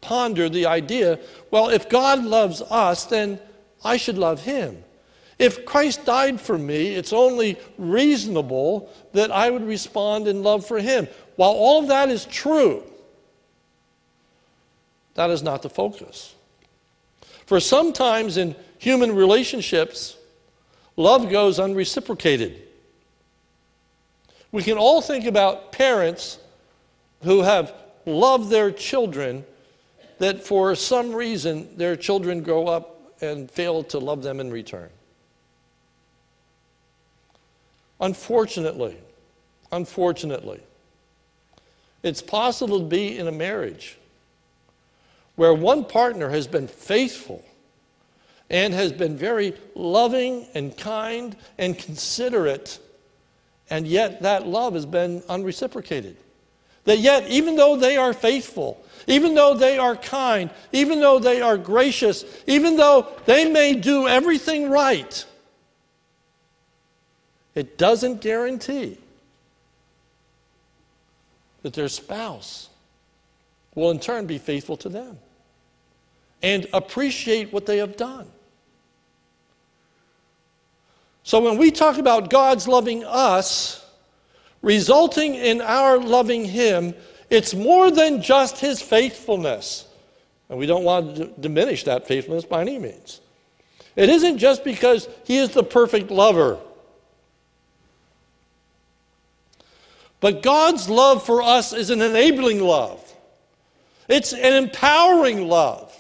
ponder 0.01 0.49
the 0.49 0.67
idea 0.67 1.19
well, 1.51 1.69
if 1.69 1.89
God 1.89 2.25
loves 2.25 2.63
us, 2.63 3.05
then 3.05 3.41
I 3.85 3.97
should 3.97 4.19
love 4.19 4.43
him. 4.43 4.85
If 5.39 5.65
Christ 5.65 6.05
died 6.05 6.41
for 6.41 6.59
me, 6.59 6.95
it's 6.95 7.15
only 7.15 7.59
reasonable 7.79 8.91
that 9.13 9.31
I 9.31 9.49
would 9.49 9.67
respond 9.67 10.29
in 10.29 10.43
love 10.43 10.67
for 10.67 10.79
him. 10.79 11.09
While 11.37 11.53
all 11.53 11.81
of 11.81 11.89
that 11.89 12.11
is 12.11 12.27
true, 12.27 12.83
that 15.15 15.31
is 15.31 15.43
not 15.43 15.63
the 15.63 15.71
focus. 15.71 16.35
For 17.47 17.59
sometimes 17.59 18.37
in 18.37 18.55
human 18.79 19.15
relationships, 19.15 20.17
love 20.97 21.31
goes 21.31 21.59
unreciprocated. 21.59 22.61
We 24.53 24.63
can 24.63 24.77
all 24.79 25.01
think 25.01 25.25
about 25.25 25.73
parents 25.73 26.39
who 27.23 27.43
have 27.43 27.73
loved 28.05 28.51
their 28.51 28.71
children 28.71 29.45
that 30.21 30.47
for 30.47 30.75
some 30.75 31.15
reason 31.15 31.67
their 31.79 31.97
children 31.97 32.43
grow 32.43 32.67
up 32.67 33.15
and 33.23 33.51
fail 33.51 33.83
to 33.83 33.99
love 33.99 34.23
them 34.23 34.39
in 34.39 34.51
return. 34.51 34.91
Unfortunately, 37.99 38.99
unfortunately, 39.73 40.61
it's 42.03 42.21
possible 42.21 42.81
to 42.81 42.85
be 42.85 43.19
in 43.19 43.29
a 43.29 43.33
marriage 43.33 43.97
where 45.37 45.55
one 45.55 45.87
partner 45.87 46.29
has 46.29 46.47
been 46.47 46.69
faithful 46.69 47.43
and 48.51 48.75
has 48.75 48.93
been 48.93 49.17
very 49.17 49.55
loving 49.75 50.47
and 50.55 50.77
kind 50.77 51.35
and 51.57 51.79
considerate, 51.79 52.79
and 53.71 53.89
yet 53.89 54.21
that 54.21 54.47
love 54.47 54.75
has 54.75 54.85
been 54.85 55.23
unreciprocated. 55.31 56.19
That 56.85 56.99
yet, 56.99 57.27
even 57.31 57.57
though 57.57 57.77
they 57.77 57.97
are 57.97 58.13
faithful, 58.13 58.85
even 59.07 59.35
though 59.35 59.55
they 59.55 59.79
are 59.79 59.97
kind, 59.97 60.51
even 60.73 61.01
though 61.01 61.19
they 61.19 61.41
are 61.41 61.57
gracious, 61.57 62.25
even 62.47 62.77
though 62.77 63.07
they 63.27 63.51
may 63.51 63.75
do 63.75 64.07
everything 64.09 64.71
right, 64.71 65.25
it 67.55 67.79
doesn't 67.79 68.21
guarantee 68.21 68.99
that 71.63 71.73
their 71.75 71.89
spouse 71.89 72.69
will 73.75 73.91
in 73.91 73.99
turn 73.99 74.27
be 74.27 74.39
faithful 74.39 74.77
to 74.79 74.89
them 74.89 75.19
and 76.43 76.67
appreciate 76.73 77.53
what 77.53 77.67
they 77.67 77.79
have 77.79 77.97
done. 77.97 78.27
So 81.23 81.41
when 81.41 81.59
we 81.59 81.71
talk 81.71 81.99
about 81.99 82.31
God's 82.31 82.67
loving 82.67 83.05
us, 83.05 83.87
resulting 84.63 85.35
in 85.35 85.61
our 85.61 85.99
loving 85.99 86.45
Him, 86.45 86.95
it's 87.31 87.55
more 87.55 87.90
than 87.90 88.21
just 88.21 88.59
his 88.59 88.83
faithfulness. 88.83 89.87
And 90.49 90.59
we 90.59 90.66
don't 90.66 90.85
want 90.85 91.16
to 91.16 91.27
diminish 91.27 91.85
that 91.85 92.09
faithfulness 92.09 92.45
by 92.45 92.61
any 92.61 92.79
means. 92.79 93.21
It 93.95 94.09
isn't 94.09 94.38
just 94.38 94.64
because 94.64 95.09
he 95.25 95.37
is 95.37 95.51
the 95.51 95.62
perfect 95.62 96.11
lover. 96.11 96.59
But 100.21 100.43
God's 100.43 100.90
love 100.90 101.25
for 101.25 101.40
us 101.40 101.73
is 101.73 101.90
an 101.90 102.03
enabling 102.03 102.61
love. 102.61 103.01
It's 104.09 104.33
an 104.33 104.53
empowering 104.53 105.49
love. 105.49 105.97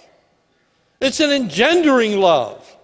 It's 1.00 1.20
an 1.20 1.30
engendering 1.30 2.20
love. 2.20 2.76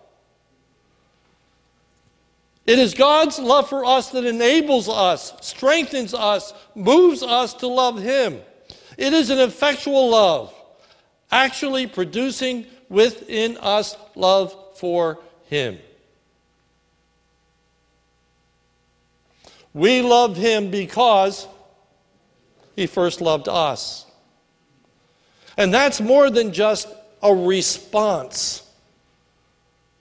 It 2.67 2.81
is 2.81 2.95
God's 2.95 3.39
love 3.39 3.69
for 3.69 3.85
us 3.85 4.11
that 4.11 4.25
enables 4.25 4.89
us, 4.89 5.33
strengthens 5.41 6.15
us, 6.15 6.53
moves 6.75 7.23
us 7.23 7.55
to 7.55 7.69
love 7.69 8.01
Him. 8.01 8.41
It 8.99 9.13
is 9.13 9.31
an 9.31 9.39
effectual 9.39 10.11
love, 10.11 10.53
actually 11.31 11.87
producing 11.87 12.67
within 12.89 13.57
us 13.59 13.97
love 14.17 14.55
for 14.77 15.21
Him. 15.47 15.79
We 19.73 20.01
love 20.01 20.37
Him 20.37 20.71
because 20.71 21.47
He 22.75 22.87
first 22.87 23.21
loved 23.21 23.49
us. 23.49 24.07
And 25.57 25.73
that's 25.73 26.01
more 26.01 26.31
than 26.31 26.53
just 26.53 26.89
a 27.23 27.33
response 27.33 28.63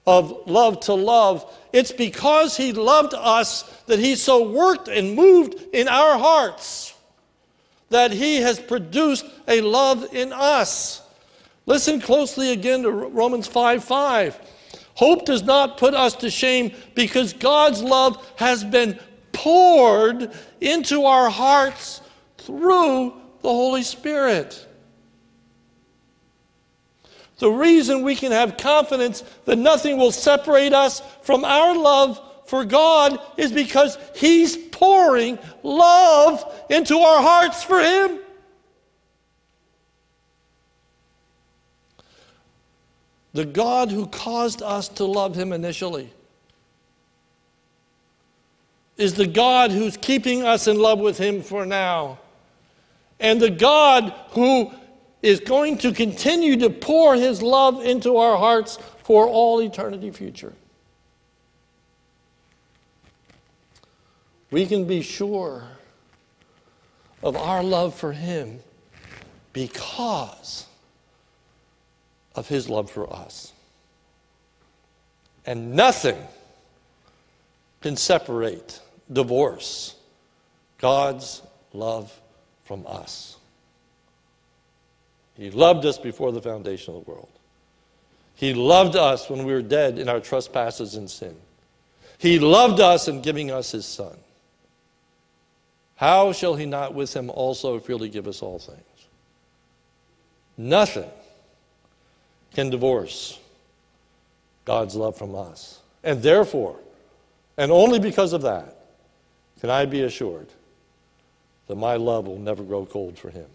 of 0.06 0.46
love 0.46 0.80
to 0.80 0.94
love. 0.94 1.52
It's 1.76 1.92
because 1.92 2.56
He 2.56 2.72
loved 2.72 3.12
us 3.12 3.64
that 3.84 3.98
He 3.98 4.16
so 4.16 4.48
worked 4.48 4.88
and 4.88 5.14
moved 5.14 5.62
in 5.74 5.88
our 5.88 6.16
hearts 6.16 6.94
that 7.90 8.12
He 8.12 8.36
has 8.36 8.58
produced 8.58 9.26
a 9.46 9.60
love 9.60 10.14
in 10.14 10.32
us. 10.32 11.02
Listen 11.66 12.00
closely 12.00 12.52
again 12.52 12.84
to 12.84 12.90
Romans 12.90 13.46
5 13.46 13.84
5. 13.84 14.38
Hope 14.94 15.26
does 15.26 15.42
not 15.42 15.76
put 15.76 15.92
us 15.92 16.14
to 16.14 16.30
shame 16.30 16.72
because 16.94 17.34
God's 17.34 17.82
love 17.82 18.26
has 18.36 18.64
been 18.64 18.98
poured 19.32 20.32
into 20.62 21.04
our 21.04 21.28
hearts 21.28 22.00
through 22.38 23.12
the 23.42 23.50
Holy 23.50 23.82
Spirit. 23.82 24.65
The 27.38 27.50
reason 27.50 28.02
we 28.02 28.16
can 28.16 28.32
have 28.32 28.56
confidence 28.56 29.22
that 29.44 29.56
nothing 29.56 29.98
will 29.98 30.12
separate 30.12 30.72
us 30.72 31.02
from 31.22 31.44
our 31.44 31.76
love 31.76 32.20
for 32.46 32.64
God 32.64 33.20
is 33.36 33.52
because 33.52 33.98
He's 34.14 34.56
pouring 34.56 35.38
love 35.62 36.64
into 36.70 36.98
our 36.98 37.20
hearts 37.22 37.62
for 37.62 37.80
Him. 37.80 38.20
The 43.34 43.44
God 43.44 43.90
who 43.90 44.06
caused 44.06 44.62
us 44.62 44.88
to 44.88 45.04
love 45.04 45.36
Him 45.36 45.52
initially 45.52 46.10
is 48.96 49.12
the 49.12 49.26
God 49.26 49.70
who's 49.70 49.98
keeping 49.98 50.42
us 50.42 50.66
in 50.66 50.78
love 50.78 51.00
with 51.00 51.18
Him 51.18 51.42
for 51.42 51.66
now. 51.66 52.18
And 53.20 53.40
the 53.40 53.50
God 53.50 54.14
who 54.30 54.72
is 55.22 55.40
going 55.40 55.78
to 55.78 55.92
continue 55.92 56.56
to 56.56 56.70
pour 56.70 57.14
his 57.14 57.42
love 57.42 57.84
into 57.84 58.16
our 58.16 58.36
hearts 58.36 58.78
for 59.02 59.26
all 59.26 59.60
eternity 59.60 60.10
future. 60.10 60.52
We 64.50 64.66
can 64.66 64.86
be 64.86 65.02
sure 65.02 65.64
of 67.22 67.36
our 67.36 67.62
love 67.62 67.94
for 67.94 68.12
him 68.12 68.60
because 69.52 70.66
of 72.34 72.46
his 72.48 72.68
love 72.68 72.90
for 72.90 73.12
us. 73.12 73.52
And 75.44 75.74
nothing 75.74 76.18
can 77.80 77.96
separate, 77.96 78.80
divorce 79.12 79.94
God's 80.78 81.42
love 81.72 82.12
from 82.64 82.84
us. 82.86 83.36
He 85.36 85.50
loved 85.50 85.84
us 85.84 85.98
before 85.98 86.32
the 86.32 86.40
foundation 86.40 86.94
of 86.94 87.04
the 87.04 87.10
world. 87.10 87.28
He 88.34 88.54
loved 88.54 88.96
us 88.96 89.28
when 89.28 89.44
we 89.44 89.52
were 89.52 89.62
dead 89.62 89.98
in 89.98 90.08
our 90.08 90.20
trespasses 90.20 90.94
and 90.94 91.10
sin. 91.10 91.36
He 92.18 92.38
loved 92.38 92.80
us 92.80 93.08
in 93.08 93.22
giving 93.22 93.50
us 93.50 93.72
his 93.72 93.86
Son. 93.86 94.16
How 95.96 96.32
shall 96.32 96.54
he 96.54 96.66
not 96.66 96.94
with 96.94 97.14
him 97.14 97.30
also 97.30 97.78
freely 97.80 98.08
give 98.08 98.26
us 98.26 98.42
all 98.42 98.58
things? 98.58 98.80
Nothing 100.58 101.10
can 102.54 102.70
divorce 102.70 103.38
God's 104.64 104.94
love 104.94 105.16
from 105.16 105.34
us. 105.34 105.80
And 106.02 106.22
therefore, 106.22 106.76
and 107.56 107.70
only 107.70 107.98
because 107.98 108.32
of 108.32 108.42
that, 108.42 108.76
can 109.60 109.70
I 109.70 109.86
be 109.86 110.02
assured 110.02 110.48
that 111.66 111.76
my 111.76 111.96
love 111.96 112.26
will 112.26 112.38
never 112.38 112.62
grow 112.62 112.86
cold 112.86 113.18
for 113.18 113.30
him. 113.30 113.46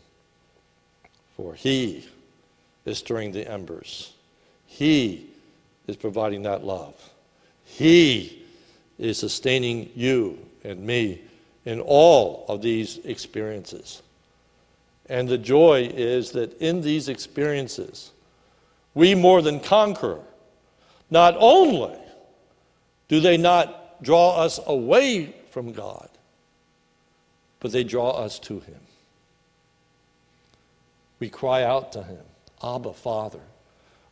For 1.42 1.56
he 1.56 2.06
is 2.86 3.00
stirring 3.00 3.32
the 3.32 3.50
embers. 3.52 4.14
He 4.68 5.26
is 5.88 5.96
providing 5.96 6.44
that 6.44 6.64
love. 6.64 6.94
He 7.66 8.44
is 9.00 9.18
sustaining 9.18 9.89
you 9.96 10.38
and 10.64 10.86
me 10.86 11.20
in 11.66 11.80
all 11.80 12.46
of 12.48 12.62
these 12.62 13.00
experiences. 13.06 14.04
And 15.10 15.28
the 15.28 15.39
joy 15.39 15.92
is 15.92 16.30
that 16.34 16.62
in 16.62 16.82
these 16.82 17.10
experiences, 17.10 18.12
we 18.94 19.16
more 19.16 19.42
than 19.42 19.60
conquer. 19.60 20.20
Not 21.10 21.36
only 21.39 21.98
do 23.08 23.20
they 23.20 23.38
not 23.38 24.04
draw 24.04 24.36
us 24.36 24.60
away 24.68 25.34
from 25.50 25.72
God, 25.72 26.08
but 27.60 27.72
they 27.72 27.84
draw 27.84 28.12
us 28.12 28.38
to 28.42 28.60
Him. 28.60 28.80
We 31.22 31.30
cry 31.30 31.64
out 31.64 31.92
to 31.92 32.02
Him, 32.02 32.24
Abba, 32.64 32.94
Father. 32.94 33.42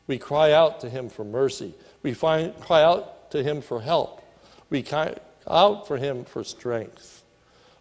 We 0.06 0.20
cry 0.20 0.52
out 0.52 0.80
to 0.82 0.90
Him 0.90 1.10
for 1.10 1.26
mercy. 1.26 1.74
We 2.04 2.14
find, 2.14 2.58
cry 2.62 2.84
out 2.84 3.32
to 3.32 3.42
Him 3.42 3.62
for 3.62 3.82
help. 3.82 4.24
We 4.70 4.84
cry 4.84 5.16
out 5.48 5.88
for 5.88 5.98
Him 5.98 6.24
for 6.24 6.44
strength. 6.44 7.24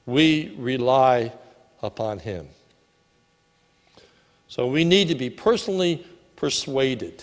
We 0.07 0.57
rely 0.57 1.35
upon 1.83 2.21
Him. 2.21 2.49
So 4.49 4.67
we 4.67 4.83
need 4.83 5.09
to 5.09 5.15
be 5.15 5.29
personally 5.29 6.07
persuaded. 6.37 7.23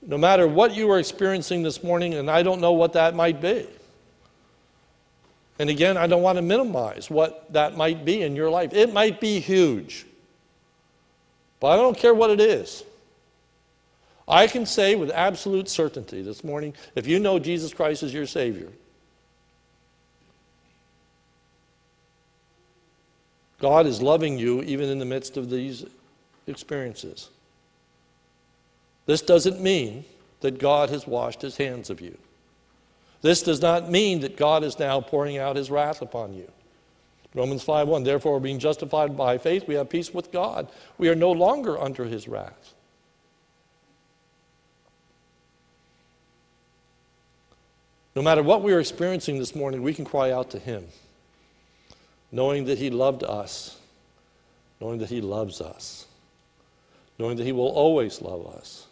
No 0.00 0.16
matter 0.16 0.48
what 0.48 0.74
you 0.74 0.90
are 0.90 0.98
experiencing 0.98 1.62
this 1.62 1.84
morning, 1.84 2.14
and 2.14 2.30
I 2.30 2.42
don't 2.42 2.62
know 2.62 2.72
what 2.72 2.94
that 2.94 3.14
might 3.14 3.42
be. 3.42 3.66
And 5.58 5.70
again, 5.70 5.96
I 5.96 6.06
don't 6.06 6.22
want 6.22 6.36
to 6.36 6.42
minimize 6.42 7.10
what 7.10 7.52
that 7.52 7.76
might 7.76 8.04
be 8.04 8.22
in 8.22 8.36
your 8.36 8.50
life. 8.50 8.74
It 8.74 8.92
might 8.92 9.20
be 9.20 9.40
huge, 9.40 10.04
but 11.60 11.68
I 11.68 11.76
don't 11.76 11.96
care 11.96 12.14
what 12.14 12.30
it 12.30 12.40
is. 12.40 12.84
I 14.28 14.48
can 14.48 14.66
say 14.66 14.96
with 14.96 15.10
absolute 15.10 15.68
certainty 15.68 16.20
this 16.20 16.42
morning 16.42 16.74
if 16.94 17.06
you 17.06 17.18
know 17.18 17.38
Jesus 17.38 17.72
Christ 17.72 18.02
as 18.02 18.12
your 18.12 18.26
Savior, 18.26 18.68
God 23.58 23.86
is 23.86 24.02
loving 24.02 24.38
you 24.38 24.62
even 24.62 24.88
in 24.88 24.98
the 24.98 25.04
midst 25.04 25.36
of 25.36 25.48
these 25.48 25.84
experiences. 26.46 27.30
This 29.06 29.22
doesn't 29.22 29.60
mean 29.60 30.04
that 30.40 30.58
God 30.58 30.90
has 30.90 31.06
washed 31.06 31.42
his 31.42 31.56
hands 31.56 31.88
of 31.88 32.00
you. 32.00 32.18
This 33.26 33.42
does 33.42 33.60
not 33.60 33.90
mean 33.90 34.20
that 34.20 34.36
God 34.36 34.62
is 34.62 34.78
now 34.78 35.00
pouring 35.00 35.36
out 35.36 35.56
his 35.56 35.68
wrath 35.68 36.00
upon 36.00 36.32
you. 36.32 36.48
Romans 37.34 37.64
5:1 37.64 38.04
Therefore 38.04 38.38
being 38.38 38.60
justified 38.60 39.16
by 39.16 39.36
faith 39.36 39.66
we 39.66 39.74
have 39.74 39.88
peace 39.88 40.14
with 40.14 40.30
God. 40.30 40.68
We 40.96 41.08
are 41.08 41.16
no 41.16 41.32
longer 41.32 41.76
under 41.76 42.04
his 42.04 42.28
wrath. 42.28 42.72
No 48.14 48.22
matter 48.22 48.44
what 48.44 48.62
we 48.62 48.72
are 48.72 48.78
experiencing 48.78 49.40
this 49.40 49.56
morning, 49.56 49.82
we 49.82 49.92
can 49.92 50.04
cry 50.04 50.30
out 50.30 50.48
to 50.50 50.60
him, 50.60 50.86
knowing 52.30 52.66
that 52.66 52.78
he 52.78 52.90
loved 52.90 53.24
us, 53.24 53.76
knowing 54.80 55.00
that 55.00 55.10
he 55.10 55.20
loves 55.20 55.60
us, 55.60 56.06
knowing 57.18 57.36
that 57.38 57.44
he 57.44 57.50
will 57.50 57.70
always 57.70 58.22
love 58.22 58.46
us, 58.46 58.86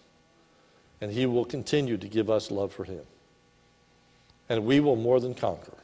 and 1.00 1.12
he 1.12 1.24
will 1.24 1.44
continue 1.44 1.96
to 1.96 2.08
give 2.08 2.28
us 2.28 2.50
love 2.50 2.72
for 2.72 2.82
him 2.82 3.06
and 4.48 4.64
we 4.64 4.80
will 4.80 4.96
more 4.96 5.20
than 5.20 5.34
conquer 5.34 5.76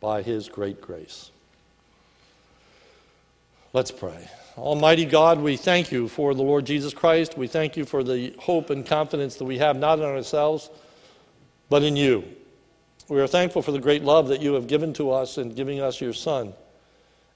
by 0.00 0.22
his 0.22 0.48
great 0.48 0.80
grace. 0.80 1.30
Let's 3.72 3.90
pray. 3.90 4.28
Almighty 4.58 5.04
God, 5.04 5.40
we 5.40 5.56
thank 5.56 5.92
you 5.92 6.08
for 6.08 6.34
the 6.34 6.42
Lord 6.42 6.64
Jesus 6.64 6.92
Christ. 6.92 7.38
We 7.38 7.46
thank 7.46 7.76
you 7.76 7.84
for 7.84 8.02
the 8.02 8.34
hope 8.38 8.70
and 8.70 8.84
confidence 8.84 9.36
that 9.36 9.44
we 9.44 9.58
have 9.58 9.76
not 9.76 9.98
in 9.98 10.04
ourselves, 10.04 10.70
but 11.68 11.82
in 11.82 11.96
you. 11.96 12.24
We 13.08 13.20
are 13.20 13.26
thankful 13.26 13.62
for 13.62 13.72
the 13.72 13.78
great 13.78 14.02
love 14.02 14.28
that 14.28 14.42
you 14.42 14.54
have 14.54 14.66
given 14.66 14.92
to 14.94 15.12
us 15.12 15.38
in 15.38 15.54
giving 15.54 15.80
us 15.80 16.00
your 16.00 16.12
Son, 16.12 16.52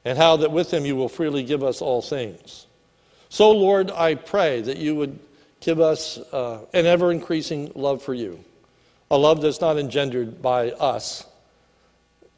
and 0.04 0.18
how 0.18 0.36
that 0.38 0.50
with 0.50 0.72
him 0.72 0.84
you 0.84 0.96
will 0.96 1.08
freely 1.08 1.44
give 1.44 1.62
us 1.62 1.80
all 1.80 2.02
things. 2.02 2.66
So, 3.28 3.50
Lord, 3.50 3.90
I 3.90 4.14
pray 4.16 4.60
that 4.60 4.76
you 4.76 4.94
would 4.96 5.18
give 5.60 5.80
us 5.80 6.18
uh, 6.18 6.64
an 6.72 6.86
ever 6.86 7.10
increasing 7.10 7.72
love 7.74 8.02
for 8.02 8.14
you 8.14 8.44
a 9.10 9.18
love 9.18 9.42
that's 9.42 9.60
not 9.60 9.78
engendered 9.78 10.40
by 10.40 10.70
us, 10.72 11.26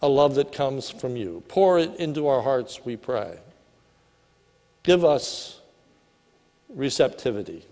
a 0.03 0.09
love 0.09 0.35
that 0.35 0.53
comes 0.53 0.91
from 0.91 1.17
you. 1.17 1.43
Pour 1.49 1.79
it 1.79 1.95
into 1.97 2.27
our 2.27 2.43
hearts, 2.43 2.85
we 2.85 2.97
pray. 2.97 3.39
Give 4.83 5.05
us 5.05 5.61
receptivity. 6.69 7.65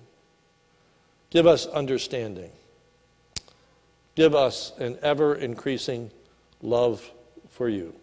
Give 1.30 1.46
us 1.46 1.66
understanding. 1.66 2.50
Give 4.14 4.34
us 4.34 4.72
an 4.78 4.98
ever 5.02 5.34
increasing 5.34 6.10
love 6.62 7.10
for 7.50 7.68
you. 7.68 7.94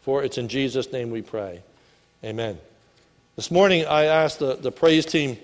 For 0.00 0.24
it's 0.24 0.38
in 0.38 0.48
Jesus' 0.48 0.90
name 0.92 1.10
we 1.10 1.22
pray. 1.22 1.62
Amen. 2.24 2.58
This 3.36 3.50
morning 3.50 3.86
I 3.86 4.04
asked 4.04 4.38
the, 4.38 4.56
the 4.56 4.72
praise 4.72 5.06
team 5.06 5.38